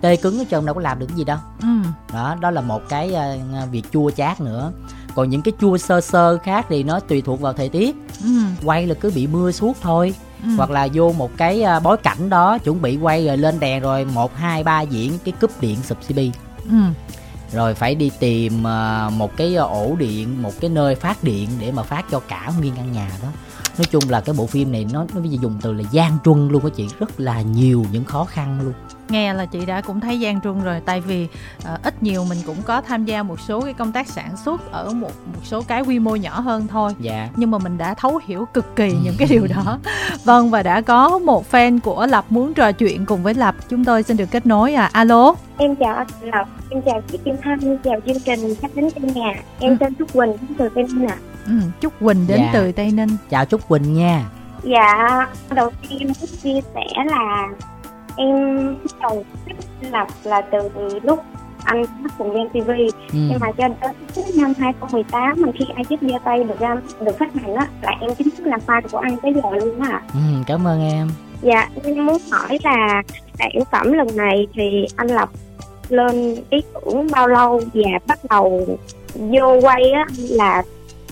[0.01, 1.69] tê cứng hết trơn đâu có làm được cái gì đâu ừ.
[2.13, 3.37] đó đó là một cái ờ,
[3.71, 4.73] việc chua chát nữa
[5.15, 8.29] còn những cái chua sơ sơ khác thì nó tùy thuộc vào thời tiết ừ.
[8.65, 10.49] quay là cứ bị mưa suốt thôi ừ.
[10.57, 13.83] hoặc là vô một cái ờ, bối cảnh đó chuẩn bị quay rồi lên đèn
[13.83, 16.19] rồi một hai ba diễn cái cúp điện sụp cb
[16.71, 16.77] ừ.
[17.53, 21.73] rồi phải đi tìm ờ, một cái ổ điện một cái nơi phát điện để
[21.73, 23.29] mà phát cho cả nguyên căn nhà đó
[23.79, 26.19] nói chung là cái bộ phim này nó nó bây giờ dùng từ là gian
[26.25, 28.73] truân luôn á chị rất là nhiều những khó khăn luôn
[29.13, 31.29] nghe là chị đã cũng thấy gian truân rồi tại vì
[31.65, 34.73] ờ, ít nhiều mình cũng có tham gia một số cái công tác sản xuất
[34.73, 37.95] ở một một số cái quy mô nhỏ hơn thôi dạ nhưng mà mình đã
[37.95, 39.79] thấu hiểu cực kỳ những cái điều đó
[40.25, 43.85] vâng và đã có một fan của lập muốn trò chuyện cùng với lập chúng
[43.85, 47.35] tôi xin được kết nối à alo Em chào anh Lộc, em chào chị Kim
[47.43, 49.35] Thanh, em chào chương trình khách đến trong nhà.
[49.61, 49.77] Em Ừ.
[49.81, 51.17] tên Trúc Quỳnh, đến từ Tây Ninh ạ.
[51.47, 52.51] ừ, Trúc Quỳnh đến Dạ.
[52.53, 54.25] từ Tây Ninh chào trúc quỳnh nha
[54.63, 57.49] Dạ, đầu tiên em muốn chia sẻ là
[58.17, 59.57] em bắt đầu thích
[59.93, 60.59] Lộc là từ
[61.03, 61.21] lúc
[61.65, 62.69] anh bắt cùng Giang TV.
[62.71, 62.89] ừ.
[63.13, 63.69] Nhưng mà cho
[64.17, 67.91] đến năm 2018 mà khi ai giơ tay được ra được phát hành á, là
[68.01, 70.03] em chính thức là fan của anh tới giờ luôn á.
[70.15, 71.09] ừ, cảm ơn em
[71.43, 73.03] Dạ, em muốn hỏi là
[73.39, 75.31] sản phẩm lần này thì anh Lộc
[75.89, 78.79] lên ý tưởng bao lâu và bắt đầu
[79.15, 80.63] vô quay á là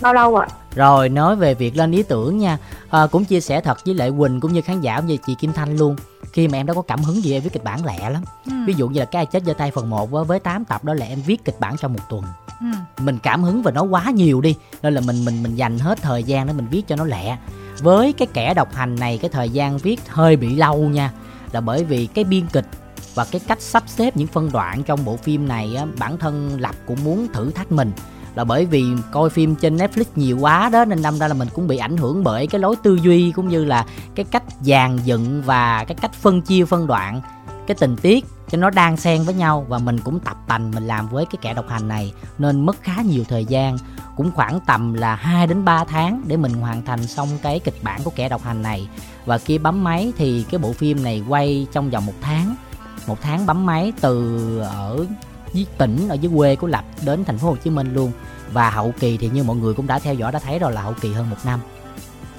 [0.02, 0.48] bao lâu ạ?
[0.74, 2.58] Rồi nói về việc lên ý tưởng nha
[2.90, 5.52] à, Cũng chia sẻ thật với Lệ Quỳnh cũng như khán giả như chị Kim
[5.52, 5.96] Thanh luôn
[6.32, 8.52] Khi mà em đã có cảm hứng gì em viết kịch bản lẹ lắm ừ.
[8.66, 10.94] Ví dụ như là cái ai chết giơ tay phần 1 với 8 tập đó
[10.94, 12.24] là em viết kịch bản trong một tuần
[12.60, 12.66] ừ.
[13.04, 16.02] Mình cảm hứng và nó quá nhiều đi Nên là mình mình mình dành hết
[16.02, 17.38] thời gian để mình viết cho nó lẹ
[17.78, 21.12] Với cái kẻ độc hành này cái thời gian viết hơi bị lâu nha
[21.52, 22.66] Là bởi vì cái biên kịch
[23.14, 26.60] và cái cách sắp xếp những phân đoạn trong bộ phim này á, bản thân
[26.60, 27.92] Lập cũng muốn thử thách mình
[28.34, 31.48] là bởi vì coi phim trên Netflix nhiều quá đó, nên đâm ra là mình
[31.54, 34.96] cũng bị ảnh hưởng bởi cái lối tư duy cũng như là cái cách dàn
[35.04, 37.20] dựng và cái cách phân chia phân đoạn
[37.66, 39.66] cái tình tiết cho nó đang xen với nhau.
[39.68, 42.82] Và mình cũng tập tành, mình làm với cái kẻ độc hành này nên mất
[42.82, 43.76] khá nhiều thời gian,
[44.16, 47.78] cũng khoảng tầm là 2 đến 3 tháng để mình hoàn thành xong cái kịch
[47.82, 48.88] bản của kẻ độc hành này.
[49.26, 52.54] Và khi bấm máy thì cái bộ phim này quay trong vòng một tháng
[53.06, 55.06] một tháng bấm máy từ ở
[55.52, 58.12] dưới tỉnh ở dưới quê của Lập đến thành phố Hồ Chí Minh luôn.
[58.52, 60.82] Và hậu kỳ thì như mọi người cũng đã theo dõi đã thấy rồi là
[60.82, 61.60] hậu kỳ hơn một năm.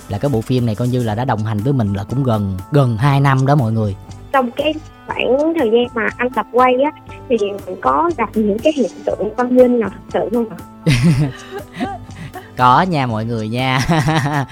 [0.10, 2.24] Là cái bộ phim này coi như là đã đồng hành với mình là cũng
[2.24, 3.95] gần gần 2 năm đó mọi người.
[4.32, 4.74] Trong cái
[5.08, 6.91] khoảng thời gian mà anh tập quay á
[7.30, 10.58] thì mình có gặp những cái hiện tượng tâm linh nào thật sự không ạ?
[12.57, 13.79] có nha mọi người nha.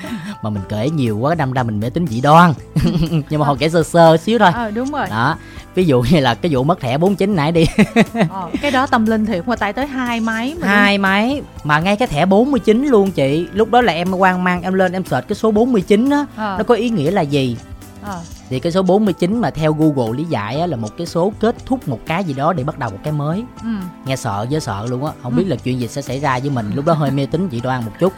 [0.43, 2.53] Mà mình kể nhiều quá đâm ra mình mới tính dị đoan.
[3.29, 4.51] Nhưng mà hồi kể sơ sơ xíu thôi.
[4.53, 5.07] Ờ đúng rồi.
[5.09, 5.38] Đó
[5.75, 7.65] ví dụ như là cái vụ mất thẻ 49 nãy đi.
[8.29, 11.79] Ờ, cái đó tâm linh thiệt mà tại tới hai máy mà hai máy mà
[11.79, 13.47] ngay cái thẻ 49 luôn chị.
[13.53, 16.25] Lúc đó là em quan mang em lên em search cái số 49 á.
[16.35, 17.57] Ờ, nó có ý nghĩa là gì?
[18.03, 18.21] Ờ.
[18.49, 21.55] thì cái số 49 mà theo Google lý giải á, là một cái số kết
[21.65, 23.69] thúc một cái gì đó để bắt đầu một cái mới Ừ.
[24.05, 25.38] nghe sợ với sợ luôn á không Ừ.
[25.38, 27.59] biết là chuyện gì sẽ xảy ra với mình lúc đó hơi mê tín dị
[27.62, 28.13] đoan một chút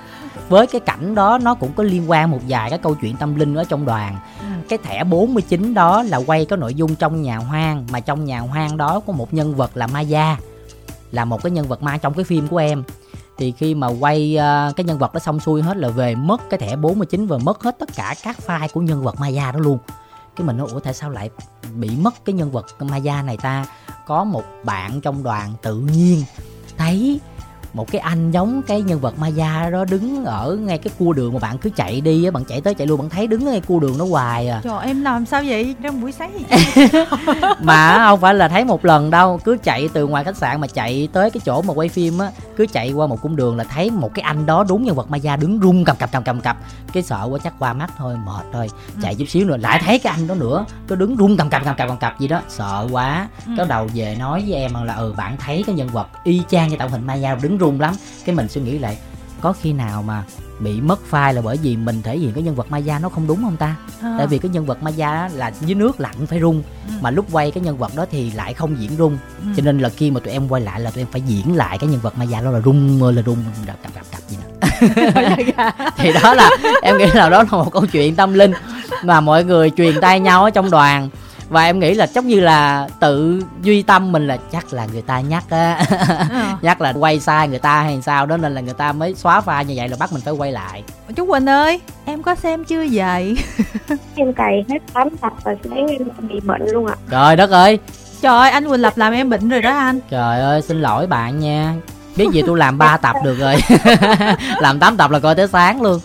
[0.49, 3.35] với cái cảnh đó nó cũng có liên quan một vài cái câu chuyện tâm
[3.35, 4.45] linh ở trong đoàn Ừ.
[4.69, 8.39] cái thẻ 49 đó là quay có nội dung trong nhà hoang mà trong nhà
[8.39, 10.37] hoang đó có một nhân vật là Maya
[11.11, 12.83] là một cái nhân vật ma trong cái phim của em
[13.37, 16.41] thì khi mà quay ờ, cái nhân vật đó xong xuôi hết là về mất
[16.49, 19.59] cái thẻ 49 và mất hết tất cả các file của nhân vật Maya đó
[19.59, 19.77] luôn
[20.35, 21.29] cái mình nói, ủa, tại sao lại
[21.75, 23.65] bị mất cái nhân vật Maya này ta?
[24.07, 26.23] Có một bạn trong đoàn tự nhiên
[26.77, 27.19] thấy
[27.73, 31.33] một cái anh giống cái nhân vật Maya đó đứng ở ngay cái cua đường
[31.33, 33.51] mà bạn cứ chạy đi á bạn chạy tới chạy lui bạn thấy đứng ở
[33.51, 34.61] ngay cua đường nó hoài à.
[34.63, 35.75] Trời em làm sao vậy?
[35.83, 36.45] Trong buổi sáng gì
[37.61, 40.67] mà không phải là thấy một lần đâu cứ chạy từ ngoài khách sạn mà
[40.67, 43.63] chạy tới cái chỗ mà quay phim á cứ chạy qua một cung đường là
[43.63, 46.41] thấy một cái anh đó đúng nhân vật Maya đứng rung cầm cập cầm cầm
[46.41, 46.57] cập
[46.93, 48.67] cái sợ quá chắc qua mắt thôi mệt thôi.
[49.01, 51.61] Chạy chút xíu nữa lại thấy cái anh đó nữa cứ đứng rung cầm cập
[51.65, 53.27] cầm cập cầm cập gì đó sợ quá.
[53.45, 53.51] Ừ.
[53.57, 56.69] cái đầu về nói với em là ừ bạn thấy cái nhân vật y chang
[56.69, 57.93] như tạo hình Maya đứng rung lắm
[58.25, 58.97] cái mình suy nghĩ lại
[59.41, 60.23] có khi nào mà
[60.59, 63.27] bị mất file là bởi vì mình thể hiện cái nhân vật Maya nó không
[63.27, 64.15] đúng không ta Ờ.
[64.17, 66.93] tại vì cái nhân vật Maya á là dưới nước lạnh phải rung Ừ.
[67.01, 69.47] mà lúc quay cái nhân vật đó thì lại không diễn rung Ừ.
[69.57, 71.77] cho nên là khi mà tụi em quay lại là tụi em phải diễn lại
[71.77, 74.37] cái nhân vật Maya đó là rung ơi là rung đập cặp cặp cặp gì
[75.57, 76.49] đó thì đó là
[76.81, 78.51] em nghĩ là đó là một câu chuyện tâm linh
[79.03, 81.09] mà mọi người truyền tay nhau ở trong đoàn
[81.51, 85.01] và em nghĩ là giống như là tự duy tâm mình là chắc là người
[85.01, 85.85] ta nhắc á.
[86.29, 86.57] Ờ.
[86.61, 89.41] nhắc là quay sai người ta hay sao đó nên là người ta mới xóa
[89.45, 90.83] file như vậy là bắt mình phải quay lại.
[91.15, 93.37] Chú Quỳnh ơi em có xem chưa vậy?
[94.15, 96.95] Em cày hết 8 tập và sáng em bị bệnh luôn ạ.
[97.09, 97.79] Trời đất ơi.
[98.21, 99.99] Trời ơi anh Quỳnh Lập làm em bệnh rồi đó anh.
[100.09, 101.73] Trời ơi xin lỗi bạn nha.
[102.15, 103.55] Biết gì tôi làm 3 tập được rồi.
[104.59, 105.99] Làm 8 tập là coi tới sáng luôn.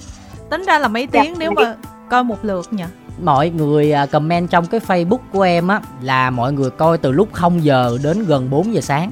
[0.50, 1.74] Tính ra là mấy tiếng nếu mà
[2.10, 2.84] coi một lượt nhỉ
[3.22, 7.12] Mọi người à, comment trong cái Facebook của em á Là mọi người coi từ
[7.12, 9.10] lúc 0 giờ đến gần 4 giờ sáng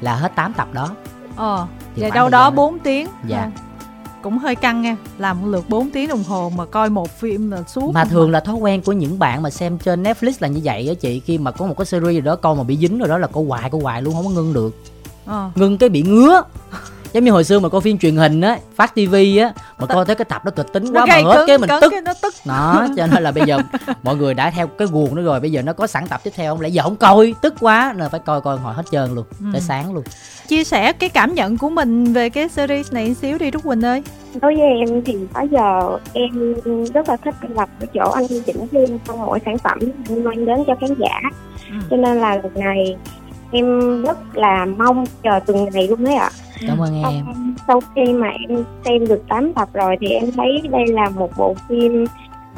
[0.00, 0.90] Là hết 8 tập đó
[1.36, 2.62] ờ Thì vậy đâu đó gian đó.
[2.62, 3.42] 4 tiếng Dạ.
[3.42, 3.50] Ờ.
[4.22, 7.62] cũng hơi căng nha làm lượt 4 tiếng đồng hồ mà coi một phim là
[7.62, 10.60] suốt Mà thường là thói quen của những bạn mà xem trên Netflix là như
[10.64, 12.98] vậy á chị Khi mà có một cái series gì đó coi mà bị dính
[12.98, 14.74] rồi đó là coi hoài coi hoài luôn không có ngưng được
[15.26, 15.50] ờ.
[15.54, 16.42] Ngưng cái bị ngứa
[17.18, 20.04] Giống như hồi xưa mà coi phim truyền hình á Phát TV á Mà coi
[20.04, 21.92] tới cái tập đó kịch tính nó quá mà hết cái mình tức.
[22.04, 22.34] nó tức.
[22.44, 23.58] Đó cho nên là bây giờ
[24.02, 26.30] mọi người đã theo cái guồng đó rồi bây giờ nó có sẵn tập tiếp
[26.36, 26.60] theo không?
[26.60, 29.46] Lại giờ không coi tức quá nên phải coi coi hồi hết trơn luôn Ừ.
[29.52, 30.04] tới sáng luôn.
[30.48, 33.84] Chia sẻ cái cảm nhận của mình về cái series này xíu đi Trúc Quỳnh
[33.84, 34.02] ơi.
[34.40, 36.54] Đối với em thì đó giờ em
[36.94, 39.78] rất là thích anh lập ở chỗ anh chỉnh riêng trong mỗi sản phẩm
[40.08, 41.20] mang đến cho khán giả.
[41.70, 41.74] Ừ.
[41.90, 42.96] cho nên là lần này
[43.52, 46.30] em rất là mong chờ từng ngày luôn đấy ạ
[46.66, 47.24] cảm ơn em.
[47.66, 51.30] Sau khi mà em xem được 8 tập rồi thì em thấy đây là một
[51.36, 52.06] bộ phim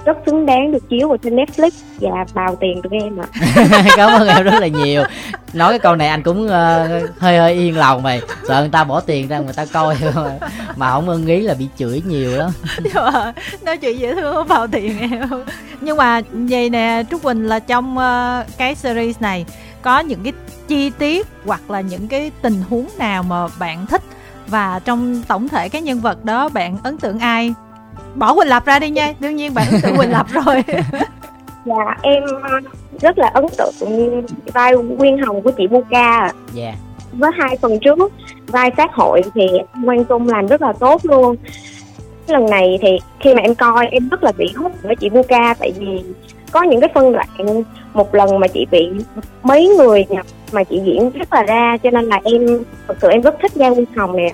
[0.05, 3.27] rất xứng đáng được chiếu vào trên Netflix và bào tiền tụi em ạ.
[3.97, 5.03] Cảm ơn em rất là nhiều.
[5.53, 8.21] Nói cái câu này anh cũng ờ, hơi hơi yên lòng mày.
[8.49, 9.97] Sợ người ta bỏ tiền ra người ta coi.
[10.77, 12.51] Mà không ưng ý là bị chửi nhiều lắm.
[12.83, 13.33] Nhưng mà
[13.65, 15.29] nói chuyện dễ thương vào tiền em.
[15.81, 19.45] Nhưng mà vậy nè Trúc Quỳnh là trong ờ, cái series này
[19.83, 20.33] có những cái
[20.69, 24.03] chi tiết hoặc là những cái tình huống nào mà bạn thích.
[24.47, 27.55] Và trong tổng thể cái nhân vật đó bạn ấn tượng ai?
[28.15, 29.13] Bỏ Quỳnh Lập ra đi nha.
[29.21, 30.65] Đương nhiên bạn ấn tượng Quỳnh Lập rồi.
[31.65, 32.61] Và em ờ,
[33.01, 36.19] rất là ấn tượng vai Nguyên Hồng của chị Buka.
[36.19, 36.33] Ạ.
[36.53, 36.75] dạ.
[37.13, 37.99] Với hai phần trước
[38.47, 39.47] vai sát hội thì
[39.85, 41.37] Quang Tung làm rất là tốt luôn.
[42.27, 45.55] Lần này thì khi mà em coi em rất là bị hút với chị Buka
[45.55, 46.03] tại vì
[46.51, 47.63] có những cái phân đoạn
[47.95, 48.89] một lần mà chị bị
[49.43, 52.47] mấy người nhập mà chị diễn rất là ra, cho nên là em,
[52.89, 54.31] thực sự em rất thích Giang Nguyên Hồng nè.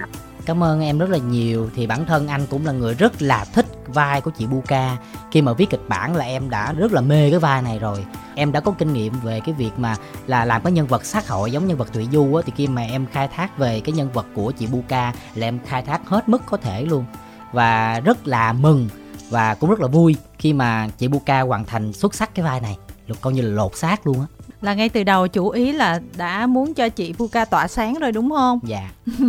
[0.46, 1.70] Cảm ơn em rất là nhiều.
[1.74, 4.96] Thì bản thân anh cũng là người rất là thích vai của chị Buka.
[5.32, 8.04] Khi mà viết kịch bản là em đã rất là mê cái vai này rồi.
[8.34, 11.28] Em đã có kinh nghiệm về cái việc mà là làm cái nhân vật sát
[11.28, 13.92] hội giống nhân vật Thụy Du á, Thì khi mà em khai thác về cái
[13.92, 17.04] nhân vật của chị Buka Là em khai thác hết mức có thể luôn.
[17.52, 18.88] Và rất là mừng
[19.30, 22.60] và cũng rất là vui khi mà chị Buka hoàn thành xuất sắc cái vai
[22.60, 22.76] này.
[23.20, 24.26] Coi như là lột xác luôn á.
[24.60, 28.12] Là ngay từ đầu chủ ý là đã muốn cho chị Puka tỏa sáng rồi
[28.12, 28.60] đúng không?
[28.64, 28.90] Dạ.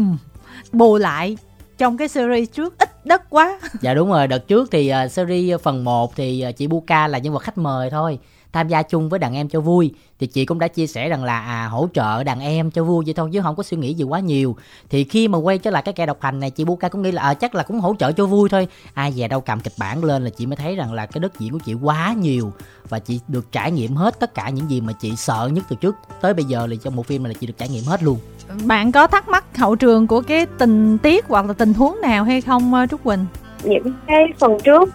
[0.71, 1.37] Bù lại
[1.77, 3.59] trong cái series trước ít đất quá.
[3.81, 7.17] Dạ đúng rồi, đợt trước thì uh, series phần 1 thì uh, chị Buka là
[7.17, 8.19] nhân vật khách mời thôi
[8.53, 9.93] tham gia chung với đàn em cho vui.
[10.19, 13.05] Thì chị cũng đã chia sẻ rằng là à hỗ trợ đàn em cho vui
[13.05, 14.55] vậy thôi chứ không có suy nghĩ gì quá nhiều.
[14.89, 17.11] Thì khi mà quay trở lại cái kẻ độc hành này chị Buka cũng nghĩ
[17.11, 18.67] là à, chắc là cũng hỗ trợ cho vui thôi.
[18.93, 21.39] Ai về đâu cầm kịch bản lên là chị mới thấy rằng là cái đất
[21.39, 22.51] diễn của chị quá nhiều
[22.89, 25.75] và chị được trải nghiệm hết tất cả những gì mà chị sợ nhất từ
[25.75, 28.03] trước tới bây giờ là trong một phim này là chị được trải nghiệm hết
[28.03, 28.17] luôn.
[28.65, 32.23] Bạn có thắc mắc hậu trường của cái tình tiết hoặc là tình huống nào
[32.23, 33.25] hay không ờ, Trúc Quỳnh?
[33.63, 34.89] Những cái phần trước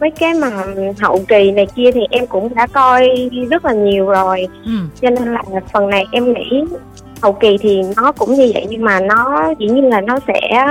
[0.00, 0.50] với cái mà
[1.00, 3.08] hậu kỳ này kia thì em cũng đã coi
[3.50, 4.48] rất là nhiều rồi.
[4.64, 4.72] Ừ.
[5.02, 6.62] cho nên là phần này em nghĩ
[7.22, 10.66] hậu kỳ thì nó cũng như vậy nhưng mà nó dĩ nhiên là nó sẽ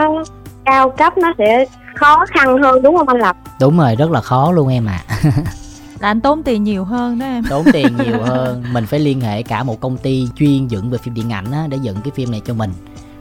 [0.65, 3.37] cao cấp nó sẽ khó khăn hơn đúng không anh lập?
[3.59, 5.03] Đúng rồi rất là khó luôn em ạ.
[5.07, 5.17] À.
[5.99, 7.43] là anh tốn tiền nhiều hơn đó em.
[7.49, 8.63] Tốn tiền nhiều hơn.
[8.73, 11.67] Mình phải liên hệ cả một công ty chuyên dựng về phim điện ảnh á,
[11.69, 12.71] để dựng cái phim này cho mình.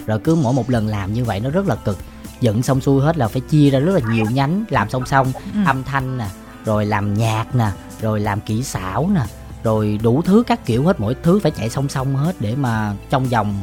[0.07, 1.99] Rồi cứ mỗi một lần làm như vậy nó rất là cực
[2.42, 5.33] dựng xong xuôi hết là phải chia ra rất là nhiều nhánh làm song song
[5.55, 5.61] ừ.
[5.66, 6.26] âm thanh nè
[6.64, 9.20] rồi làm nhạc nè rồi làm kỹ xảo nè
[9.64, 12.94] rồi đủ thứ các kiểu hết mỗi thứ phải chạy song song hết để mà
[13.11, 13.55] trong vòng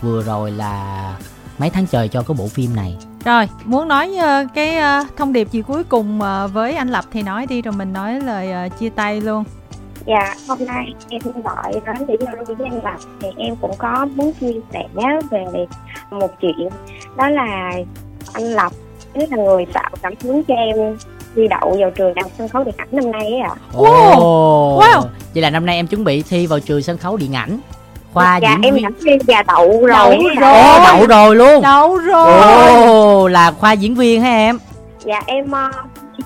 [0.00, 1.16] vừa rồi là
[1.58, 5.32] mấy tháng trời cho cái bộ phim này rồi muốn nói uh, cái uh, thông
[5.32, 8.70] điệp gì cuối cùng uh, với anh lập thì nói đi rồi mình nói lời
[8.70, 9.44] chia tay luôn
[10.06, 13.76] dạ hôm nay em gọi đến để giao lưu với anh lập thì em cũng
[13.78, 14.88] có muốn chia sẻ
[15.30, 15.66] về
[16.10, 16.68] một chuyện
[17.16, 17.72] đó là
[18.32, 18.72] anh Lộc
[19.14, 20.96] chính là người tạo cảm hứng cho em
[21.36, 23.50] thi đậu vào trường đại học sân khấu điện ảnh năm nay ấy ạ.
[23.50, 23.78] À.
[23.78, 25.02] Oh, wow.
[25.34, 27.60] Vậy là năm nay em chuẩn bị thi vào trường sân khấu điện ảnh
[28.12, 30.10] khoa dạ, diễn em viên và đậu rồi đậu
[30.40, 30.52] rồi.
[30.52, 34.58] Ồ, đậu rồi luôn đậu rồi ồ là khoa diễn viên hả em
[35.04, 35.50] dạ em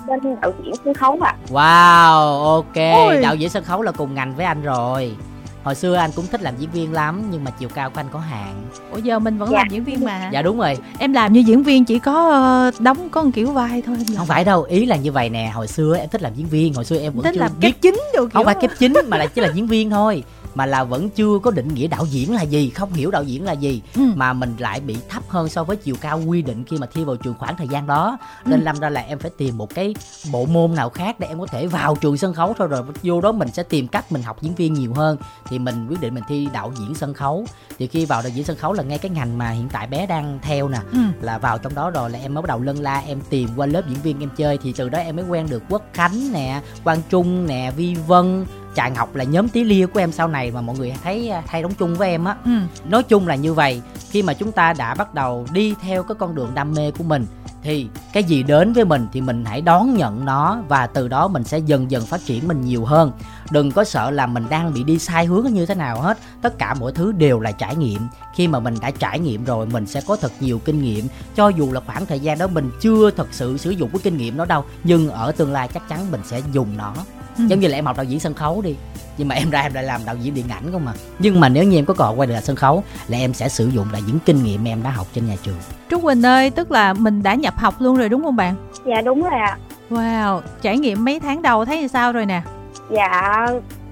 [0.07, 1.37] bên đạo diễn sân khấu ạ à.
[1.51, 3.21] wow ok Ôi.
[3.23, 5.17] đạo diễn sân khấu là cùng ngành với anh rồi
[5.65, 8.07] hồi xưa anh cũng thích làm diễn viên lắm nhưng mà chiều cao của anh
[8.13, 8.55] có hạn.
[8.93, 9.59] Ủa giờ mình vẫn dạ.
[9.59, 10.31] làm diễn viên mà.
[10.33, 10.79] Dạ đúng rồi.
[10.99, 14.27] Em làm như diễn viên chỉ có ờ, đóng có một kiểu vai thôi không
[14.27, 15.51] phải đâu ý là như vậy nè.
[15.55, 17.61] Hồi xưa em thích làm diễn viên hồi xưa em vẫn thích chưa làm biết
[17.61, 20.23] kép chính được không phải kép chính mà là chỉ là diễn viên thôi
[20.55, 23.45] mà là vẫn chưa có định nghĩa đạo diễn là gì không hiểu đạo diễn
[23.45, 24.03] là gì ừ.
[24.15, 27.05] mà mình lại bị thấp hơn so với chiều cao quy định khi mà thi
[27.05, 28.65] vào trường khoảng thời gian đó nên ừ.
[28.65, 29.95] lâm ra là em phải tìm một cái
[30.33, 33.21] bộ môn nào khác để em có thể vào trường sân khấu thôi rồi vô
[33.21, 36.15] đó mình sẽ tìm cách mình học diễn viên nhiều hơn thì mình quyết định
[36.15, 37.47] mình thi đạo diễn sân khấu
[37.79, 40.07] thì khi vào đạo diễn sân khấu là ngay cái ngành mà hiện tại bé
[40.07, 40.99] đang theo nè ừ.
[41.21, 43.67] là vào trong đó rồi là em mới bắt đầu lân la em tìm qua
[43.67, 46.61] lớp diễn viên em chơi thì từ đó em mới quen được quốc khánh nè
[46.85, 50.51] quang trung nè vi vân Trà Ngọc là nhóm tí lia của em sau này
[50.51, 52.37] mà mọi người thấy à, hay đóng chung với em á.
[52.45, 52.51] Ừ.
[52.89, 56.15] Nói chung là như vậy, khi mà chúng ta đã bắt đầu đi theo cái
[56.19, 57.27] con đường đam mê của mình
[57.63, 61.29] thì cái gì đến với mình thì mình hãy đón nhận nó và từ đó
[61.29, 63.13] mình sẽ dần dần phát triển mình nhiều hơn
[63.51, 66.59] đừng có sợ là mình đang bị đi sai hướng như thế nào hết tất
[66.59, 69.87] cả mọi thứ đều là trải nghiệm khi mà mình đã trải nghiệm rồi mình
[69.87, 73.11] sẽ có thật nhiều kinh nghiệm cho dù là khoảng thời gian đó mình chưa
[73.11, 76.11] thật sự sử dụng cái kinh nghiệm đó đâu nhưng ở tương lai chắc chắn
[76.11, 76.95] mình sẽ dùng nó
[77.39, 77.45] ừ.
[77.47, 78.77] giống như là em học đạo diễn sân khấu đi.
[79.19, 81.49] Nhưng mà em ra em lại làm đạo diễn điện ảnh không mà nhưng mà
[81.49, 83.87] nếu như em có cơ hội quay lại sân khấu là em sẽ sử dụng
[83.93, 85.57] là những kinh nghiệm em đã học trên nhà trường.
[85.91, 88.55] Trúc Quỳnh ơi tức là mình đã nhập học luôn rồi đúng không bạn?
[88.87, 89.57] Dạ đúng rồi ạ.
[89.91, 92.43] Wow trải nghiệm mấy tháng đầu thấy như sao rồi nè?
[92.91, 93.47] Dạ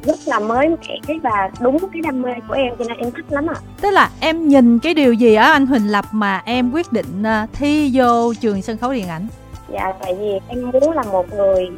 [0.04, 3.24] rất là mới mẻ và đúng cái đam mê của em cho nên em thích
[3.28, 3.54] lắm ạ.
[3.56, 3.60] À.
[3.80, 7.22] tức là em nhìn cái điều gì ở anh Huỳnh Lập mà em quyết định
[7.22, 9.26] ờ, thi vô trường sân khấu điện ảnh?
[9.72, 11.70] Dạ tại vì em muốn là một người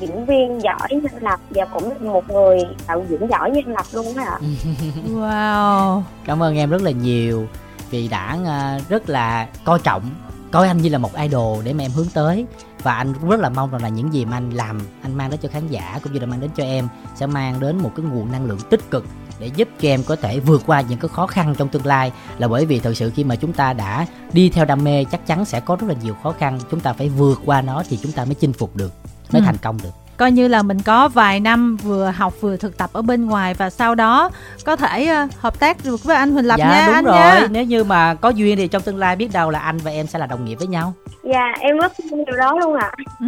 [0.00, 3.60] diễn viên giỏi như anh Lập và cũng là một người đạo diễn giỏi như
[3.66, 4.38] anh Lập luôn đó ạ.
[5.14, 6.02] wow.
[6.24, 7.46] Cảm ơn em rất là nhiều
[7.90, 10.02] vì đã ờ, rất là coi trọng
[10.50, 12.46] coi anh như là một idol để mà em hướng tới
[12.82, 15.30] và anh cũng rất là mong rằng là những gì mà anh làm anh mang
[15.30, 17.92] đến cho khán giả cũng như là mang đến cho em sẽ mang đến một
[17.96, 19.04] cái nguồn năng lượng tích cực
[19.38, 22.12] để giúp cho em có thể vượt qua những cái khó khăn trong tương lai
[22.38, 25.26] là bởi vì thật sự khi mà chúng ta đã đi theo đam mê chắc
[25.26, 27.98] chắn sẽ có rất là nhiều khó khăn chúng ta phải vượt qua nó thì
[28.02, 28.92] chúng ta mới chinh phục được
[29.32, 29.46] mới ừ.
[29.46, 32.90] thành công được coi như là mình có vài năm vừa học vừa thực tập
[32.92, 34.30] ở bên ngoài và sau đó
[34.64, 37.14] có thể uh, hợp tác được với anh Huỳnh Lập dạ, nha đúng anh rồi
[37.14, 37.46] nha.
[37.50, 40.06] nếu như mà có duyên thì trong tương lai biết đâu là anh và em
[40.06, 43.26] sẽ là đồng nghiệp với nhau dạ em rất mong điều đó luôn ạ ừ.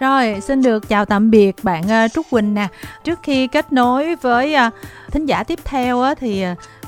[0.00, 2.68] rồi xin được chào tạm biệt bạn uh, Trúc Quỳnh nè
[3.04, 4.72] trước khi kết nối với uh,
[5.10, 6.44] thính giả tiếp theo thì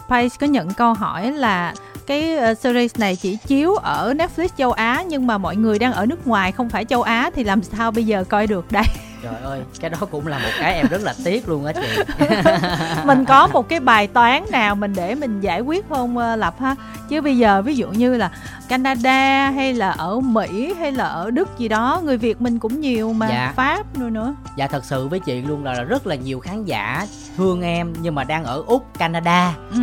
[0.08, 1.74] Pace có nhận câu hỏi là
[2.10, 5.92] cái uh, series này chỉ chiếu ở Netflix châu Á nhưng mà mọi người đang
[5.92, 8.84] ở nước ngoài không phải châu Á thì làm sao bây giờ coi được đây?
[9.22, 12.02] Trời ơi cái đó cũng là một cái em rất là tiếc luôn á chị.
[13.04, 16.54] Mình có một cái bài toán nào mình để mình giải quyết không uh, lập
[16.60, 16.76] ha?
[17.08, 18.30] Chứ bây giờ ví dụ như là
[18.68, 22.80] Canada hay là ở Mỹ hay là ở Đức gì đó người Việt mình cũng
[22.80, 23.52] nhiều mà dạ.
[23.56, 24.34] Pháp nữa nữa.
[24.56, 28.14] Dạ thật sự với chị luôn là rất là nhiều khán giả thương em nhưng
[28.14, 29.54] mà đang ở úc Canada.
[29.70, 29.80] Ừ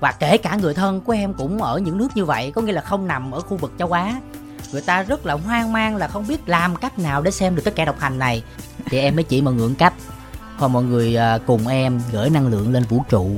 [0.00, 2.72] và kể cả người thân của em cũng ở những nước như vậy có nghĩa
[2.72, 4.20] là không nằm ở khu vực châu á.
[4.72, 7.62] Người ta rất là hoang mang là không biết làm cách nào để xem được
[7.64, 8.42] cái kẻ độc hành này.
[8.86, 9.94] Thì em mới chỉ mọi người cách.
[10.58, 13.30] Thôi mọi người à, cùng em gửi năng lượng lên vũ trụ.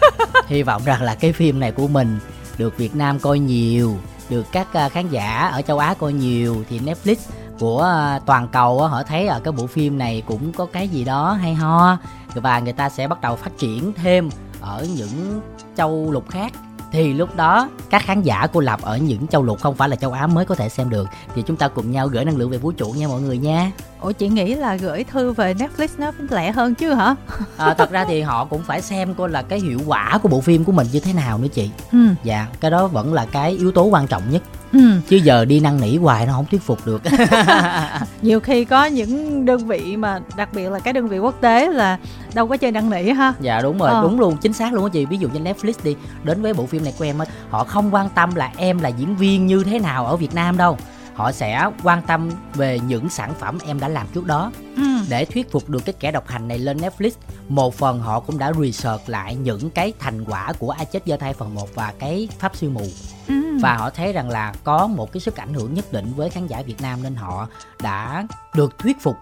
[0.46, 2.18] Hy vọng rằng là cái phim này của mình
[2.58, 3.96] được Việt Nam coi nhiều
[4.30, 6.64] được các à, khán giả ở châu Á coi nhiều.
[6.68, 7.16] Thì Netflix
[7.58, 11.04] của à, toàn cầu họ thấy ở cái bộ phim này cũng có cái gì
[11.04, 11.98] đó hay ho.
[12.34, 14.30] Và người ta sẽ bắt đầu phát triển thêm
[14.64, 15.40] ở những
[15.76, 16.52] châu lục khác.
[16.92, 19.96] Thì lúc đó, các khán giả cô lập ở những châu lục không phải là
[19.96, 21.08] châu Á mới có thể xem được.
[21.34, 23.72] Thì chúng ta cùng nhau gửi năng lượng về vũ trụ nha mọi người nha.
[24.04, 27.14] Ủa chị nghĩ là gửi thư về Netflix nó lẻ hơn chứ hả?
[27.56, 30.40] à, thật ra thì họ cũng phải xem coi là cái hiệu quả của bộ
[30.40, 31.98] phim của mình như thế nào nữa chị Ừ.
[32.24, 34.80] dạ cái đó vẫn là cái yếu tố quan trọng nhất Ừ.
[35.08, 37.02] chứ giờ đi năn nỉ hoài nó không thuyết phục được
[38.22, 41.68] Nhiều khi có những đơn vị mà đặc biệt là cái đơn vị quốc tế
[41.68, 41.98] là
[42.34, 43.32] đâu có chơi năn nỉ ha.
[43.40, 44.02] dạ đúng rồi Ờ.
[44.02, 46.66] đúng luôn chính xác luôn á chị ví dụ như Netflix đi đến với bộ
[46.66, 49.64] phim này của em á họ không quan tâm là em là diễn viên như
[49.64, 50.76] thế nào ở Việt Nam đâu
[51.14, 54.52] họ sẽ quan tâm về những sản phẩm em đã làm trước đó.
[54.76, 54.82] Ừ.
[55.08, 57.10] để thuyết phục được cái kẻ độc hành này lên Netflix
[57.48, 61.16] một phần họ cũng đã research lại những cái thành quả của ai chết giơ
[61.16, 62.86] tay phần 1 và cái pháp sư mù.
[63.28, 63.34] Ừ.
[63.60, 66.46] và họ thấy rằng là có một cái sức ảnh hưởng nhất định với khán
[66.46, 67.48] giả Việt Nam nên họ
[67.82, 69.16] đã được thuyết phục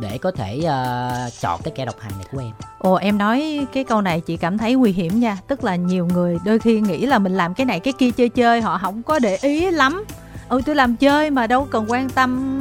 [0.00, 2.52] để có thể ờ, chọn cái kẻ độc hành này của em.
[2.78, 5.38] Ồ em nói cái câu này chị cảm thấy nguy hiểm nha.
[5.48, 8.28] Tức là nhiều người đôi khi nghĩ là mình làm cái này cái kia chơi
[8.28, 10.04] chơi Họ không có để ý lắm
[10.48, 12.60] Ừ tôi làm chơi mà đâu cần quan tâm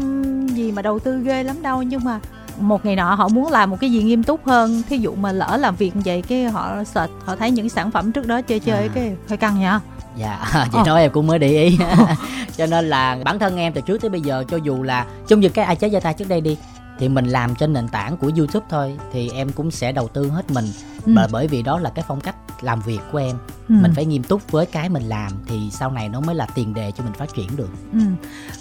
[0.55, 2.19] gì mà đầu tư ghê lắm đâu Nhưng mà
[2.59, 5.31] một ngày nọ họ muốn làm một cái gì nghiêm túc hơn Thí dụ mà
[5.31, 8.59] lỡ làm việc vậy cái họ search Họ thấy những sản phẩm trước đó chơi
[8.59, 8.89] chơi À.
[8.95, 9.79] cái hơi căng nha
[10.17, 10.39] dạ
[10.71, 10.83] chị Ờ.
[10.87, 11.77] nói em cũng mới để ý
[12.57, 15.39] cho nên là bản thân em từ trước tới bây giờ cho dù là giống
[15.39, 16.57] như cái ai chết giơ tay trước đây đi
[16.99, 20.29] thì mình làm trên nền tảng của YouTube thôi thì em cũng sẽ đầu tư
[20.29, 20.65] hết mình
[21.05, 21.11] Ừ.
[21.15, 23.35] Bởi- bởi vì đó là cái phong cách làm việc của em
[23.69, 23.75] Ừ.
[23.81, 26.73] mình phải nghiêm túc với cái mình làm thì sau này nó mới là tiền
[26.73, 27.99] đề cho mình phát triển được Ừ.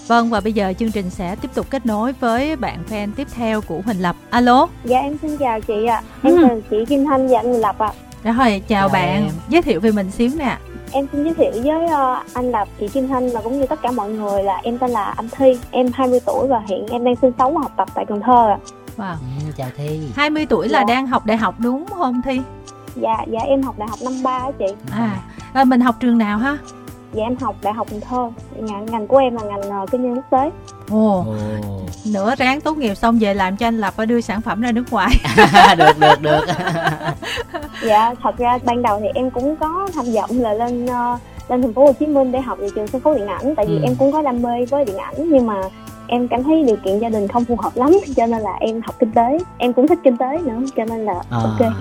[0.07, 3.27] Vâng và bây giờ chương trình sẽ tiếp tục kết nối với bạn fan tiếp
[3.35, 6.03] theo của Huỳnh Lập Alo Dạ em xin chào chị ạ.
[6.23, 6.39] Em Ừ.
[6.43, 7.93] là chị Kim Thanh và anh Lập ạ.
[8.25, 9.33] Rồi chào Chào bạn em.
[9.49, 10.59] Giới thiệu về mình xíu nè
[10.93, 13.83] Em xin giới thiệu với ờ, anh Lập, chị Kim Thanh và cũng như tất
[13.83, 15.59] cả mọi người là em tên là Anh Thi.
[15.71, 18.49] Em 20 tuổi và hiện em đang sinh sống và học tập tại Cần Thơ
[18.49, 18.59] ạ.
[18.97, 19.13] Wow
[19.47, 20.95] ừ, chào thi 20 tuổi là Dạ.
[20.95, 22.41] đang học đại học đúng không Thi?
[22.97, 24.67] Dạ, dạ em học đại học năm ba á chị.
[24.93, 25.17] À,
[25.53, 26.57] à mình học trường nào ha?
[27.13, 28.31] Dạ em học đại học Cần Thơ.
[28.57, 30.51] Ngành, ngành của em là ngành ờ, kinh doanh quốc tế.
[30.91, 31.81] Ồ, Ồ.
[32.07, 34.73] nữa ráng tốt nghiệp xong về làm cho anh Lập và đưa sản phẩm ra
[34.73, 35.11] nước ngoài.
[35.79, 36.45] được được được
[37.87, 41.19] Dạ, thật ra ban đầu thì em cũng có tham vọng là lên ờ,
[41.49, 43.67] lên thành phố Hồ Chí Minh để học về trường sân khấu điện ảnh tại
[43.67, 43.83] vì Ừ.
[43.83, 45.61] em cũng có đam mê với điện ảnh nhưng mà
[46.07, 48.81] em cảm thấy điều kiện gia đình không phù hợp lắm cho nên là em
[48.87, 49.39] học kinh tế.
[49.59, 51.73] Em cũng thích kinh tế nữa cho nên là À, ok.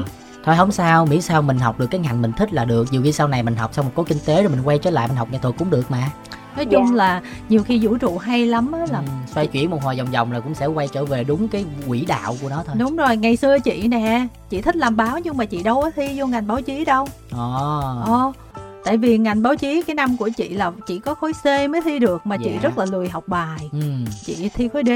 [0.45, 3.01] Thôi không sao miễn sao mình học được cái ngành mình thích là được dù
[3.03, 5.07] khi sau này mình học xong mình có kinh tế rồi mình quay trở lại
[5.07, 5.97] mình học nghệ thuật cũng được mà
[6.55, 6.95] Nói chung Dạ.
[6.95, 10.11] là nhiều khi vũ trụ hay lắm á là ừ, xoay chuyển một hồi vòng
[10.11, 12.95] vòng là cũng sẽ quay trở về đúng cái quỹ đạo của nó thôi Đúng
[12.95, 16.07] rồi, ngày xưa chị nè, chị thích làm báo nhưng mà chị đâu có thi
[16.19, 17.07] vô ngành báo chí đâu.
[17.31, 17.37] Ồ.
[18.05, 18.31] Ờ,
[18.85, 21.81] tại vì ngành báo chí cái năm của chị là chỉ có khối C mới
[21.85, 22.59] thi được mà chị Dạ.
[22.61, 23.69] rất là lười học bài.
[23.71, 23.79] Ừ.
[24.25, 24.89] Chị thi khối D.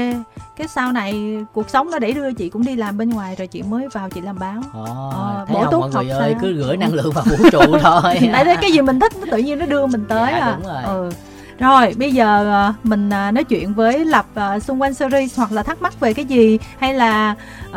[0.56, 3.46] Cái sau này cuộc sống nó đẩy đưa chị cũng đi làm bên ngoài rồi
[3.46, 4.62] chị mới vào chị làm báo.
[4.74, 6.40] Ồ, Ờ, thấy bổ không mọi người ơi sao?
[6.42, 9.26] cứ gửi năng lượng vào vũ trụ thôi tại thế cái gì mình thích nó
[9.30, 10.82] tự nhiên nó đưa mình tới Dạ, à đúng rồi.
[10.82, 11.10] ừ
[11.58, 15.52] rồi bây giờ à, mình à, nói chuyện với lập à, xung quanh series hoặc
[15.52, 17.34] là thắc mắc về cái gì hay là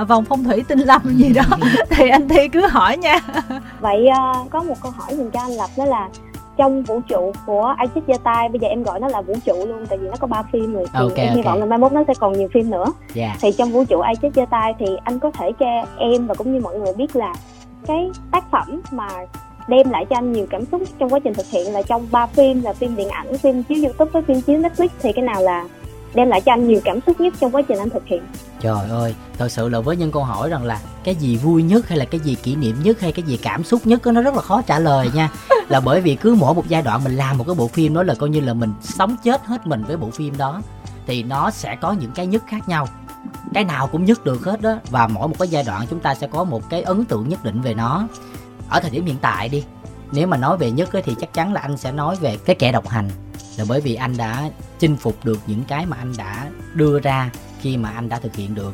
[0.08, 1.44] vòng phong thủy tinh lâm gì đó
[1.90, 3.20] thì anh thi cứ hỏi nha.
[3.80, 6.10] Vậy ờ, có một câu hỏi dành cho anh lập đó là
[6.58, 9.34] trong vũ trụ của ai chết giơ tay bây giờ em gọi nó là vũ
[9.46, 11.46] trụ luôn tại vì nó có ba phim rồi thì Ok, em hy ok.
[11.46, 12.86] vọng là mai mốt nó sẽ còn nhiều phim nữa.
[13.14, 13.36] Dạ.
[13.42, 15.66] Thì trong vũ trụ ai chết giơ tay thì anh có thể cho
[15.98, 17.34] em và cũng như mọi người biết là
[17.88, 19.08] cái tác phẩm mà
[19.70, 22.28] đem lại cho anh nhiều cảm xúc trong quá trình thực hiện là trong ba
[22.28, 24.88] phim là phim điện ảnh phim chiếu youtube với phim chiếu netflix.
[25.02, 25.68] Thì cái nào là
[26.14, 28.22] đem lại cho anh nhiều cảm xúc nhất trong quá trình anh thực hiện?
[28.62, 31.88] Trời ơi thật sự là với những câu hỏi rằng là cái gì vui nhất
[31.88, 34.22] hay là cái gì kỷ niệm nhất hay cái gì cảm xúc nhất á, nó
[34.22, 35.32] rất là khó trả lời nha.
[35.70, 38.04] Là bởi vì cứ mỗi một giai đoạn mình làm một cái bộ phim đó
[38.04, 40.62] là coi như là mình sống chết hết mình với bộ phim đó
[41.08, 42.88] thì nó sẽ có những cái nhất khác nhau.
[43.54, 46.16] Cái nào cũng nhất được hết đó và mỗi một cái giai đoạn chúng ta
[46.16, 48.08] sẽ có một cái ấn tượng nhất định về nó
[48.70, 49.64] ở thời điểm hiện tại đi,
[50.12, 52.72] nếu mà nói về nhất thì chắc chắn là anh sẽ nói về cái kẻ
[52.72, 53.10] độc hành.
[53.58, 57.30] Là bởi vì anh đã chinh phục được những cái mà anh đã đưa ra
[57.62, 58.74] khi mà anh đã thực hiện được.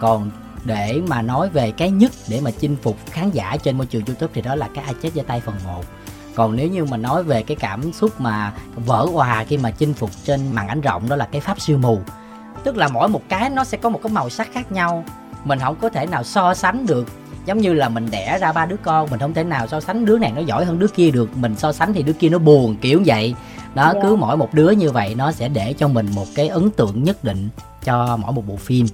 [0.00, 0.30] Còn
[0.64, 4.04] để mà nói về cái nhất để mà chinh phục khán giả trên môi trường
[4.04, 5.84] youtube thì đó là cái ai chết ra tay phần 1
[6.34, 9.94] còn nếu như mà nói về cái cảm xúc mà vỡ hòa khi mà chinh
[9.94, 12.00] phục trên màn ảnh rộng đó là cái pháp siêu mù.
[12.64, 15.04] Tức là mỗi một cái nó sẽ có một cái màu sắc khác nhau.
[15.44, 17.08] Mình không có thể nào so sánh được
[17.46, 20.04] giống như là mình đẻ ra ba đứa con mình không thể nào so sánh
[20.04, 21.36] đứa này nó giỏi hơn đứa kia được.
[21.36, 23.34] Mình so sánh thì đứa kia nó buồn kiểu vậy.
[23.74, 24.00] Đó Dạ.
[24.02, 27.04] cứ mỗi một đứa như vậy nó sẽ để cho mình một cái ấn tượng
[27.04, 27.48] nhất định
[27.84, 28.86] cho mỗi một bộ phim.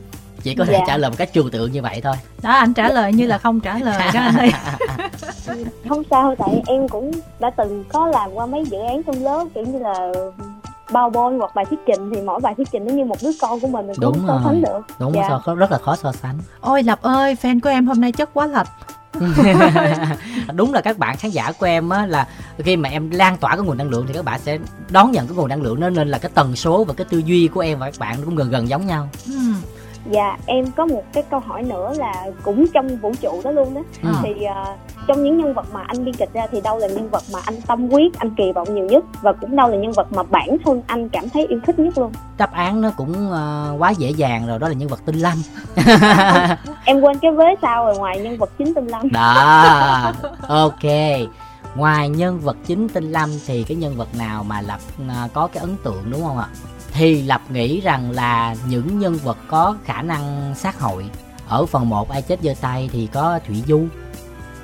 [0.42, 0.84] Chỉ có thể Dạ.
[0.86, 2.14] trả lời một cách trừu tượng như vậy thôi.
[2.42, 4.50] Đó anh trả lời như là không trả lời đó anh ơi.
[5.88, 9.44] Không sao tại em cũng đã từng có làm qua mấy dự án trong lớp
[9.54, 9.94] kiểu như là
[10.92, 13.30] bao bôn hoặc bài thuyết trình thì mỗi bài thuyết trình nó như một đứa
[13.40, 15.28] con của mình mình cũng Đúng không so sánh được đúng Dạ.
[15.46, 15.54] dạ.
[15.54, 18.46] rất là khó so sánh ôi lập ơi fan của em hôm nay chất quá
[18.46, 18.66] lập
[20.54, 22.26] đúng là các bạn khán giả của em á là
[22.58, 24.58] khi mà em lan tỏa cái nguồn năng lượng thì các bạn sẽ
[24.90, 27.18] đón nhận cái nguồn năng lượng đó nên là cái tần số và cái tư
[27.18, 29.32] duy của em và các bạn cũng gần gần giống nhau ừ.
[30.10, 33.74] Dạ, em có một cái câu hỏi nữa là cũng trong vũ trụ đó luôn
[33.74, 33.80] đó.
[34.02, 34.08] Ừ.
[34.22, 34.64] Thì à,
[35.08, 37.38] trong những nhân vật mà anh biên kịch ra thì đâu là nhân vật mà
[37.44, 40.22] anh tâm huyết, anh kỳ vọng nhiều nhất và cũng đâu là nhân vật mà
[40.22, 42.12] bản thân anh cảm thấy yêu thích nhất luôn.
[42.38, 45.42] đáp án nó cũng ờ, quá dễ dàng rồi đó là nhân vật tinh lâm
[46.84, 49.12] Em quên cái vế sau rồi ngoài nhân vật chính tinh lâm.
[49.12, 50.12] đó
[50.48, 50.84] ok
[51.76, 55.46] ngoài nhân vật chính tinh lâm thì cái nhân vật nào mà lập à, có
[55.46, 56.48] cái ấn tượng đúng không ạ
[56.92, 61.04] thì lập nghĩ rằng là những nhân vật có khả năng sát hội
[61.48, 63.82] ở phần 1 ai chết giơ tay thì có thủy du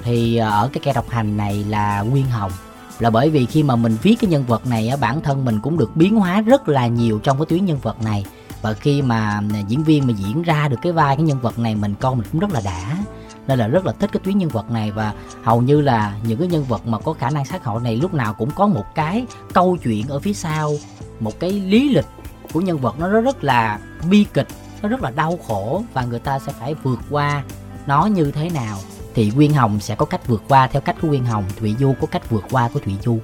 [0.04, 2.52] thì à, ở cái kẻ độc hành này là nguyên hồng.
[2.98, 5.60] Là bởi vì khi mà mình viết cái nhân vật này á, bản thân mình
[5.62, 8.24] cũng được biến hóa rất là nhiều trong cái tuyến nhân vật này.
[8.62, 11.58] Và khi mà à, diễn viên mà diễn ra được cái vai cái nhân vật
[11.58, 12.96] này mình coi mình cũng rất là đã.
[13.46, 16.38] Nên là rất là thích cái tuyến nhân vật này và hầu như là những
[16.38, 18.84] cái nhân vật mà có khả năng sát hội này lúc nào cũng có một
[18.94, 20.72] cái câu chuyện ở phía sau
[21.20, 22.06] một cái lý lịch
[22.52, 23.78] của nhân vật nó rất là
[24.10, 24.48] bi kịch
[24.82, 27.42] nó rất là đau khổ và người ta sẽ phải vượt qua
[27.86, 28.78] nó như thế nào
[29.14, 31.94] thì Nguyên Hồng sẽ có cách vượt qua theo cách của Nguyên Hồng Thụy Du
[32.00, 33.18] có cách vượt qua của Thụy Du.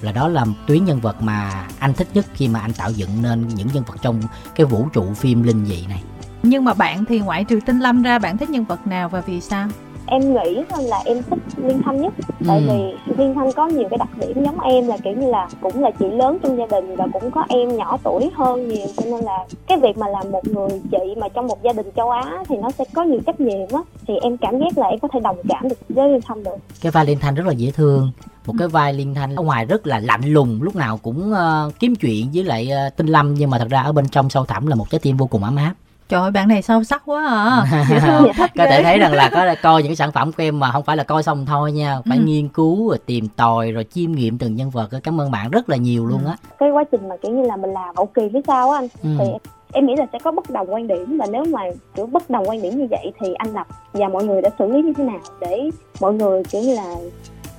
[0.00, 3.22] Là đó là tuyến nhân vật mà anh thích nhất khi mà anh tạo dựng
[3.22, 4.22] nên những nhân vật trong
[4.54, 6.02] cái vũ trụ phim linh dị này.
[6.42, 9.20] Nhưng mà bạn thì ngoại trừ tinh lâm ra, bạn thích nhân vật nào và
[9.20, 9.68] vì sao?
[10.06, 12.14] Em nghĩ là em thích Liên Thanh nhất.
[12.46, 12.64] Tại Ừ.
[12.68, 15.82] vì Liên Thanh có nhiều cái đặc điểm giống em là kiểu như là cũng
[15.82, 18.86] là chị lớn trong gia đình và cũng có em nhỏ tuổi hơn nhiều.
[18.96, 21.86] Cho nên là cái việc mà làm một người chị mà trong một gia đình
[21.96, 23.80] châu Á thì nó sẽ có nhiều trách nhiệm á.
[24.08, 26.56] Thì em cảm giác là em có thể đồng cảm được với Liên Thanh được.
[26.82, 28.10] cái vai liên thanh rất là dễ thương.
[28.46, 31.70] Một cái vai liên thanh ở ngoài rất là lạnh lùng lúc nào cũng ờ,
[31.80, 33.34] kiếm chuyện với lại ờ, tinh lâm.
[33.34, 35.44] Nhưng mà thật ra ở bên trong sâu thẳm là một trái tim vô cùng
[35.44, 35.74] ấm áp
[36.08, 37.84] trời ơi bạn này sâu sắc quá à.
[37.90, 40.42] Dễ thương thích có thể thấy rằng là có coi những cái sản phẩm của
[40.42, 41.98] em mà không phải là coi xong thôi nha.
[42.08, 42.24] Phải Ừ.
[42.24, 44.88] nghiên cứu rồi tìm tòi rồi chiêm nghiệm từng nhân vật.
[45.02, 46.36] Cảm ơn bạn rất là nhiều luôn á.
[46.58, 48.88] Cái quá trình mà kiểu như là mình làm hậu kỳ phía sau á anh?
[49.02, 49.08] Ừ.
[49.18, 49.24] thì
[49.72, 51.18] em nghĩ là sẽ có bất đồng quan điểm.
[51.18, 51.60] Và nếu mà
[51.94, 54.66] kiểu bất đồng quan điểm như vậy thì anh Lập và mọi người đã xử
[54.72, 56.94] lý như thế nào để mọi người kiểu như là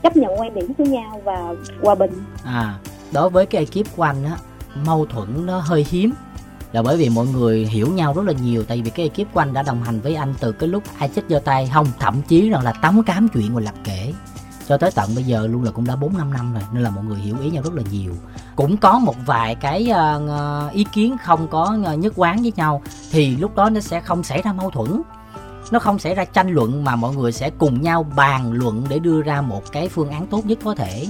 [0.04, 2.12] chấp nhận quan điểm với nhau và hòa bình?
[2.44, 2.74] À
[3.14, 4.38] đối với cái ekip của anh á
[4.86, 6.14] mâu thuẫn nó hơi hiếm
[6.76, 9.40] là bởi vì mọi người hiểu nhau rất là nhiều, tại vì cái ekip của
[9.40, 11.70] anh đã đồng hành với anh từ cái lúc ai chết giơ tay.
[11.74, 14.14] Không, thậm chí rằng là tấm cám chuyện và lập kể.
[14.68, 16.90] Cho tới tận bây giờ luôn là cũng đã 4 5 năm rồi, nên là
[16.90, 18.14] mọi người hiểu ý nhau rất là nhiều.
[18.56, 22.82] Cũng có một vài cái ờ, ý kiến không có ờ, nhất quán với nhau,
[23.12, 25.02] thì lúc đó nó sẽ không xảy ra mâu thuẫn.
[25.72, 29.00] Nó không xảy ra tranh luận mà mọi người sẽ cùng nhau bàn luận để
[29.00, 31.08] đưa ra một cái phương án tốt nhất có thể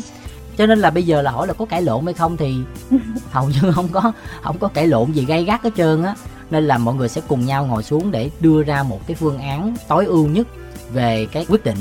[0.58, 2.56] cho nên là bây giờ là hỏi là có cãi lộn hay không thì
[3.32, 6.16] hầu như không có không có cãi lộn gì gay gắt hết trơn á.
[6.50, 9.38] Nên là mọi người sẽ cùng nhau ngồi xuống để đưa ra một cái phương
[9.40, 10.48] án tối ưu nhất
[10.94, 11.78] về cái quyết định.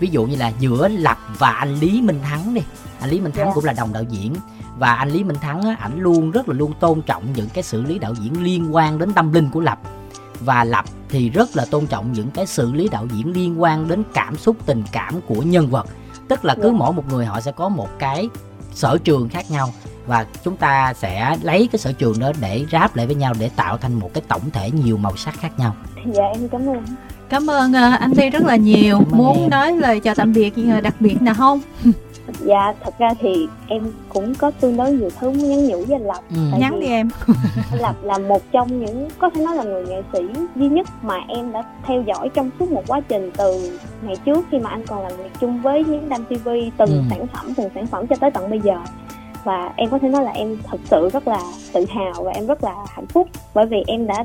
[0.00, 2.62] Ví dụ như là giữa lập và anh lý minh thắng đi.
[3.00, 3.52] Anh lý minh thắng Dạ.
[3.54, 4.34] cũng là đồng đạo diễn.
[4.78, 7.62] Và anh lý minh thắng á, ảnh luôn rất là luôn tôn trọng những cái
[7.64, 9.78] xử lý đạo diễn liên quan đến tâm linh của lập.
[10.40, 13.88] Và lập thì rất là tôn trọng những cái xử lý đạo diễn liên quan
[13.88, 15.86] đến cảm xúc tình cảm của nhân vật
[16.28, 16.76] tức là cứ Dạ.
[16.78, 18.28] mỗi một người họ sẽ có một cái
[18.72, 19.72] sở trường khác nhau
[20.06, 23.50] và chúng ta sẽ lấy cái sở trường đó để ráp lại với nhau để
[23.56, 25.74] tạo thành một cái tổng thể nhiều màu sắc khác nhau
[26.12, 26.84] dạ em cảm ơn
[27.28, 29.50] cảm ơn ờ, anh Thi rất là nhiều muốn em.
[29.50, 31.60] nói lời chào tạm biệt gì đặc biệt nào không
[32.40, 35.94] dạ thật ra thì em cũng có tương đối nhiều thứ muốn nhắn nhủ với
[35.96, 36.58] anh Lập ừ.
[36.58, 37.08] Nhắn đi em
[37.70, 40.18] anh Lập là một trong những có thể nói là người nghệ sĩ
[40.56, 44.44] duy nhất mà em đã theo dõi trong suốt một quá trình từ ngày trước
[44.50, 47.02] khi mà anh còn làm việc chung với những đam TV từng Ừ.
[47.10, 48.76] sản phẩm từng sản phẩm cho tới tận bây giờ
[49.44, 51.40] và em có thể nói là em thật sự rất là
[51.72, 54.24] tự hào và em rất là hạnh phúc bởi vì em đã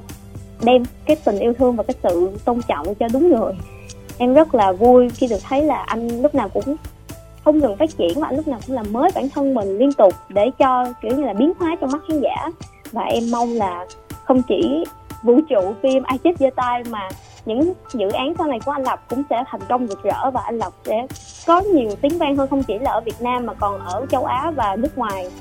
[0.63, 3.53] đem cái tình yêu thương và cái sự tôn trọng cho đúng người
[4.17, 6.75] em rất là vui khi được thấy là anh lúc nào cũng
[7.45, 9.93] không ngừng phát triển và anh lúc nào cũng làm mới bản thân mình liên
[9.93, 12.47] tục để cho kiểu như là biến hóa trong mắt khán giả
[12.91, 13.85] và em mong là
[14.25, 14.83] không chỉ
[15.23, 17.09] vũ trụ phim ai chết giơ tay mà
[17.45, 20.41] những dự án sau này của anh Lập cũng sẽ thành công rực rỡ và
[20.45, 21.07] anh Lập sẽ
[21.47, 24.25] có nhiều tiếng vang hơn không chỉ là ở Việt Nam mà còn ở châu
[24.25, 25.31] Á và nước ngoài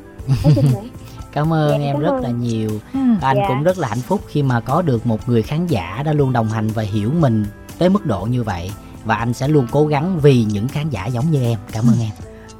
[0.44, 0.88] nói chung nữa
[1.32, 2.22] cảm ơn Dạ, em cảm rất ơn.
[2.22, 2.98] là nhiều Ừ.
[3.22, 3.44] anh Dạ.
[3.48, 6.32] cũng rất là hạnh phúc khi mà có được một người khán giả đã luôn
[6.32, 7.44] đồng hành và hiểu mình
[7.78, 8.70] tới mức độ như vậy
[9.08, 12.00] và anh sẽ luôn cố gắng vì những khán giả giống như em cảm ơn
[12.00, 12.10] em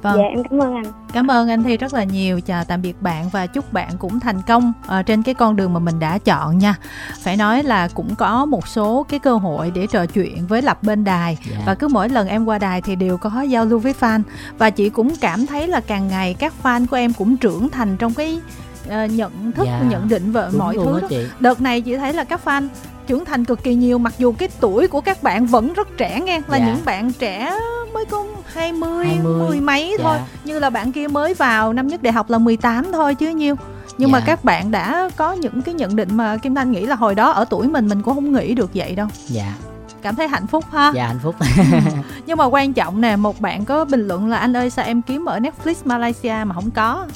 [0.02, 0.16] vâng.
[0.16, 3.02] dạ em cảm ơn anh cảm ơn anh thi rất là nhiều chào tạm biệt
[3.02, 6.18] bạn và chúc bạn cũng thành công uh, trên cái con đường mà mình đã
[6.18, 6.74] chọn nha
[7.22, 10.82] phải nói là cũng có một số cái cơ hội để trò chuyện với lập
[10.82, 11.58] bên đài yeah.
[11.58, 11.62] Dạ.
[11.66, 14.22] và cứ mỗi lần em qua đài thì đều có giao lưu với fan
[14.58, 17.96] và chị cũng cảm thấy là càng ngày các fan của em cũng trưởng thành
[17.96, 18.40] trong cái
[18.86, 19.82] uh, nhận thức yeah.
[19.82, 19.88] Dạ.
[19.90, 21.06] nhận định về mọi thứ đó.
[21.10, 21.26] Chị.
[21.40, 22.68] đợt này chị thấy là các fan
[23.08, 26.20] trưởng thành cực kỳ nhiều mặc dù cái tuổi của các bạn vẫn rất trẻ
[26.20, 26.66] nghe là dạ.
[26.66, 27.52] những bạn trẻ
[27.94, 29.48] mới có 20, 20.
[29.48, 30.04] mười mấy dạ.
[30.04, 33.28] thôi như là bạn kia mới vào năm nhất đại học là 18 thôi chứ
[33.28, 33.54] nhiêu.
[33.98, 34.12] Nhưng dạ.
[34.12, 37.14] mà các bạn đã có những cái nhận định mà Kim Thanh nghĩ là hồi
[37.14, 39.06] đó ở tuổi mình mình cũng không nghĩ được vậy đâu.
[39.26, 39.54] Dạ.
[40.02, 40.92] Cảm thấy hạnh phúc ha?
[40.94, 41.34] Dạ hạnh phúc.
[42.26, 45.02] Nhưng mà quan trọng nè một bạn có bình luận là anh ơi sao em
[45.02, 47.06] kiếm ở Netflix Malaysia mà không có?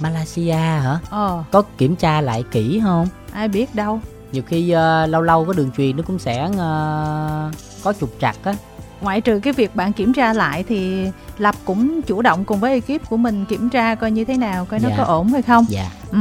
[0.00, 0.98] Malaysia hả?
[1.10, 1.44] Ờ.
[1.50, 3.08] Có kiểm tra lại kỹ không?
[3.32, 4.00] Ai biết đâu
[4.32, 7.54] nhiều khi uh, lâu lâu có đường truyền nó cũng sẽ uh,
[7.84, 8.54] có trục trặc á
[9.00, 11.06] ngoại trừ cái việc bạn kiểm tra lại thì
[11.38, 14.64] lập cũng chủ động cùng với ekip của mình kiểm tra coi như thế nào
[14.64, 14.94] coi nó dạ.
[14.98, 16.18] có ổn hay không dạ ừ.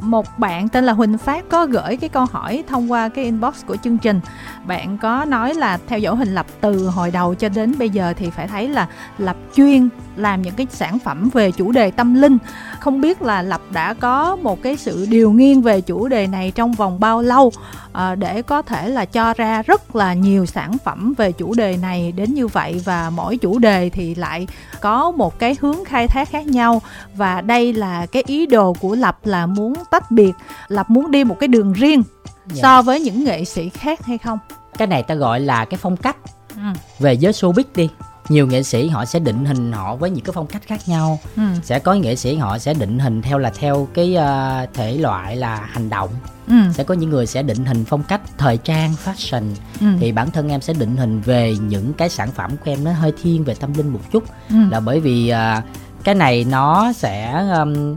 [0.00, 3.54] một bạn tên là huỳnh phát có gửi cái câu hỏi thông qua cái inbox
[3.66, 4.20] của chương trình.
[4.66, 8.14] Bạn có nói là theo dõi hình lập từ hồi đầu cho đến bây giờ
[8.16, 12.14] thì phải thấy là lập chuyên làm những cái sản phẩm về chủ đề tâm
[12.14, 12.38] linh.
[12.80, 16.52] Không biết là lập đã có một cái sự điều nghiên về chủ đề này
[16.54, 17.52] trong vòng bao lâu
[17.92, 21.76] à, để có thể là cho ra rất là nhiều sản phẩm về chủ đề
[21.76, 24.46] này đến như vậy và mỗi chủ đề thì lại
[24.80, 26.82] có một cái hướng khai thác khác nhau.
[27.14, 30.32] Và đây là cái ý đồ của lập là muốn tách biệt
[30.68, 32.02] lập muốn đi một cái đường riêng
[32.46, 32.62] dạ.
[32.62, 34.38] so với những nghệ sĩ khác hay không
[34.78, 36.16] cái này ta gọi là cái phong cách
[36.56, 36.62] ừ.
[36.98, 37.88] về giới showbiz đi
[38.28, 41.18] nhiều nghệ sĩ họ sẽ định hình họ với những cái phong cách khác nhau
[41.36, 41.42] ừ.
[41.62, 45.36] sẽ có nghệ sĩ họ sẽ định hình theo là theo cái uh, thể loại
[45.36, 46.10] là hành động
[46.48, 46.54] ừ.
[46.74, 49.42] sẽ có những người sẽ định hình phong cách thời trang fashion
[49.80, 49.86] ừ.
[50.00, 52.92] thì bản thân em sẽ định hình về những cái sản phẩm của em nó
[52.92, 54.56] hơi thiên về tâm linh một chút ừ.
[54.70, 55.64] là bởi vì uh,
[56.04, 57.96] cái này nó sẽ um,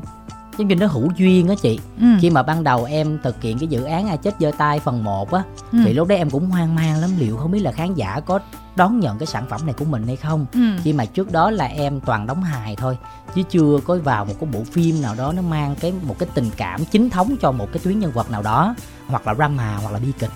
[0.58, 2.06] giống như nó hữu duyên á chị ừ.
[2.22, 5.04] khi mà ban đầu em thực hiện cái dự án ai chết giơ tay phần
[5.04, 5.78] 1 á ừ.
[5.86, 8.40] thì lúc đấy em cũng hoang mang lắm liệu không biết là khán giả có
[8.76, 10.60] đón nhận cái sản phẩm này của mình hay không ừ.
[10.84, 12.98] khi mà trước đó là em toàn đóng hài thôi
[13.36, 16.30] chứ chưa có vào một cái bộ phim nào đó nó mang cái một cái
[16.34, 18.76] tình cảm chính thống cho một cái tuyến nhân vật nào đó
[19.08, 20.32] hoặc là drama hoặc là bi kịch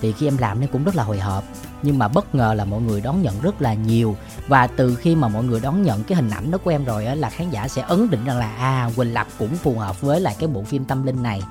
[0.00, 1.44] thì khi em làm nên cũng rất là hồi hộp.
[1.82, 4.16] Nhưng mà bất ngờ là mọi người đón nhận rất là nhiều.
[4.48, 7.06] Và từ khi mà mọi người đón nhận cái hình ảnh đó của em rồi
[7.06, 10.00] á là khán giả sẽ ấn định rằng là à quỳnh lập cũng phù hợp
[10.00, 11.42] với lại cái bộ phim tâm linh này.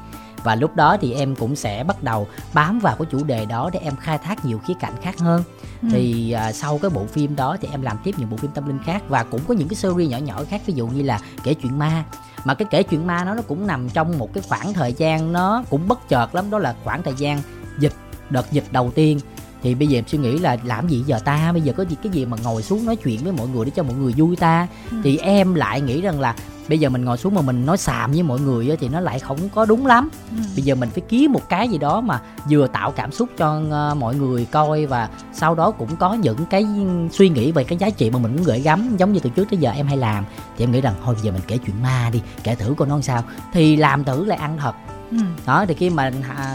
[0.43, 3.69] Và lúc đó thì em cũng sẽ bắt đầu bám vào cái chủ đề đó
[3.73, 5.43] để em khai thác nhiều khía cạnh khác hơn.
[5.81, 5.87] Ừ.
[5.91, 8.67] thì à, sau cái bộ phim đó thì em làm tiếp những bộ phim tâm
[8.67, 9.03] linh khác.
[9.09, 11.79] Và cũng có những cái series nhỏ nhỏ khác ví dụ như là kể chuyện
[11.79, 12.03] ma.
[12.45, 15.33] Mà cái kể chuyện ma nó nó cũng nằm trong một cái khoảng thời gian
[15.33, 16.49] nó cũng bất chợt lắm.
[16.49, 17.41] Đó là khoảng thời gian
[17.79, 17.93] dịch
[18.29, 19.19] đợt dịch đầu tiên.
[19.63, 21.51] Thì bây giờ em suy nghĩ là làm gì giờ ta?
[21.51, 23.71] Bây giờ có gì cái gì mà ngồi xuống nói chuyện với mọi người để
[23.75, 24.67] cho mọi người vui ta?
[24.91, 24.97] Ừ.
[25.03, 26.35] thì em lại nghĩ rằng là
[26.69, 29.19] bây giờ mình ngồi xuống mà mình nói xàm với mọi người thì nó lại
[29.19, 30.09] không có đúng lắm.
[30.31, 30.37] Ừ.
[30.55, 33.61] bây giờ mình phải kiếm một cái gì đó mà vừa tạo cảm xúc cho
[33.71, 36.65] ờ, mọi người coi và sau đó cũng có những cái
[37.11, 39.47] suy nghĩ về cái giá trị mà mình muốn gửi gắm giống như từ trước
[39.51, 40.25] tới giờ em hay làm.
[40.57, 43.01] Thì em nghĩ rằng thôi giờ mình kể chuyện ma đi kể thử coi nó
[43.01, 43.23] sao.
[43.53, 44.75] Thì làm thử lại ăn thật
[45.15, 45.25] Ừ.
[45.45, 46.11] đó thì khi mà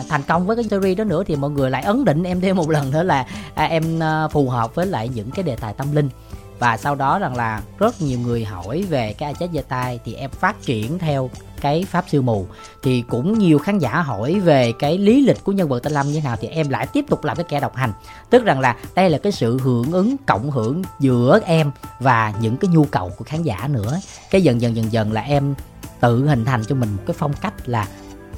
[0.08, 2.56] thành công với cái series đó nữa thì mọi người lại ấn định em thêm
[2.56, 5.72] một lần nữa là à, em à, phù hợp với lại những cái đề tài
[5.72, 6.08] tâm linh.
[6.58, 10.14] Và sau đó rằng là rất nhiều người hỏi về cái chết giơ tay thì
[10.14, 11.30] em phát triển theo
[11.60, 12.46] cái pháp sư mù.
[12.82, 16.06] Thì cũng nhiều khán giả hỏi về cái lý lịch của nhân vật tên lâm
[16.06, 17.92] như thế nào thì em lại tiếp tục làm cái kẻ độc hành.
[18.30, 22.56] Tức rằng là đây là cái sự hưởng ứng cộng hưởng giữa em và những
[22.56, 23.98] cái nhu cầu của khán giả nữa.
[24.30, 25.54] Cái dần dần dần dần là em
[26.00, 27.86] tự hình thành cho mình một cái phong cách là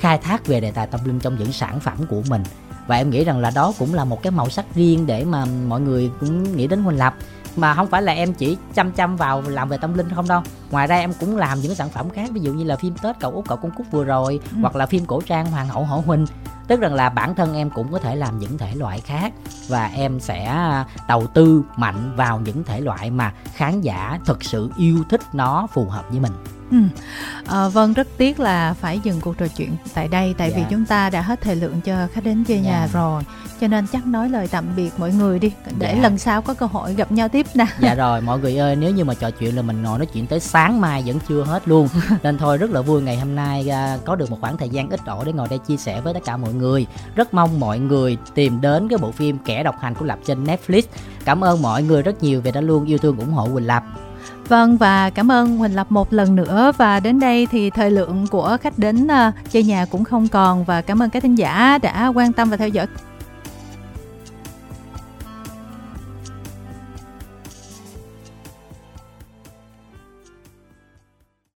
[0.03, 2.43] khai thác về đề tài tâm linh trong những sản phẩm của mình.
[2.87, 5.45] Và em nghĩ rằng là đó cũng là một cái màu sắc riêng để mà
[5.45, 7.15] mọi người cũng nghĩ đến Huỳnh Lập.
[7.57, 10.43] Mà không phải là em chỉ chăm chăm vào làm về tâm linh không đâu.
[10.71, 13.17] Ngoài ra em cũng làm những sản phẩm khác ví dụ như là phim tết
[13.21, 14.59] cậu út cậu cung cúc vừa rồi ừ.
[14.61, 16.27] hoặc là phim cổ trang hoàng hậu hổ huynh
[16.69, 19.33] tức rằng là bản thân em cũng có thể làm những thể loại khác
[19.69, 20.57] và em sẽ
[21.09, 25.67] đầu tư mạnh vào những thể loại mà khán giả thực sự yêu thích nó
[25.73, 26.33] phù hợp với mình
[26.73, 26.79] Ừ.
[27.47, 30.57] À, vâng rất tiếc là phải dừng cuộc trò chuyện tại đây tại dạ.
[30.57, 32.71] vì chúng ta đã hết thời lượng cho khách đến chơi dạ.
[32.71, 33.23] nhà rồi
[33.61, 36.03] cho nên chắc nói lời tạm biệt mọi người đi để dạ.
[36.03, 38.91] lần sau có cơ hội gặp nhau tiếp nè dạ rồi mọi người ơi nếu
[38.91, 41.69] như mà trò chuyện là mình ngồi nói chuyện tới sáng mai vẫn chưa hết
[41.69, 41.89] luôn
[42.23, 44.91] nên thôi rất là vui ngày hôm nay à, có được một khoảng thời gian
[44.91, 47.79] ít ỏi để ngồi đây chia sẻ với tất cả mọi người rất mong mọi
[47.79, 50.83] người tìm đến cái bộ phim kẻ độc hành của lập trên Netflix
[51.25, 53.83] cảm ơn mọi người rất nhiều vì đã luôn yêu thương ủng hộ Quỳnh Lập
[54.49, 56.73] Vâng và cảm ơn Huỳnh Lập một lần nữa.
[56.77, 60.65] Và đến đây thì thời lượng của khách đến uh, chơi nhà cũng không còn.
[60.65, 62.87] Và cảm ơn các thính giả đã quan tâm và theo dõi.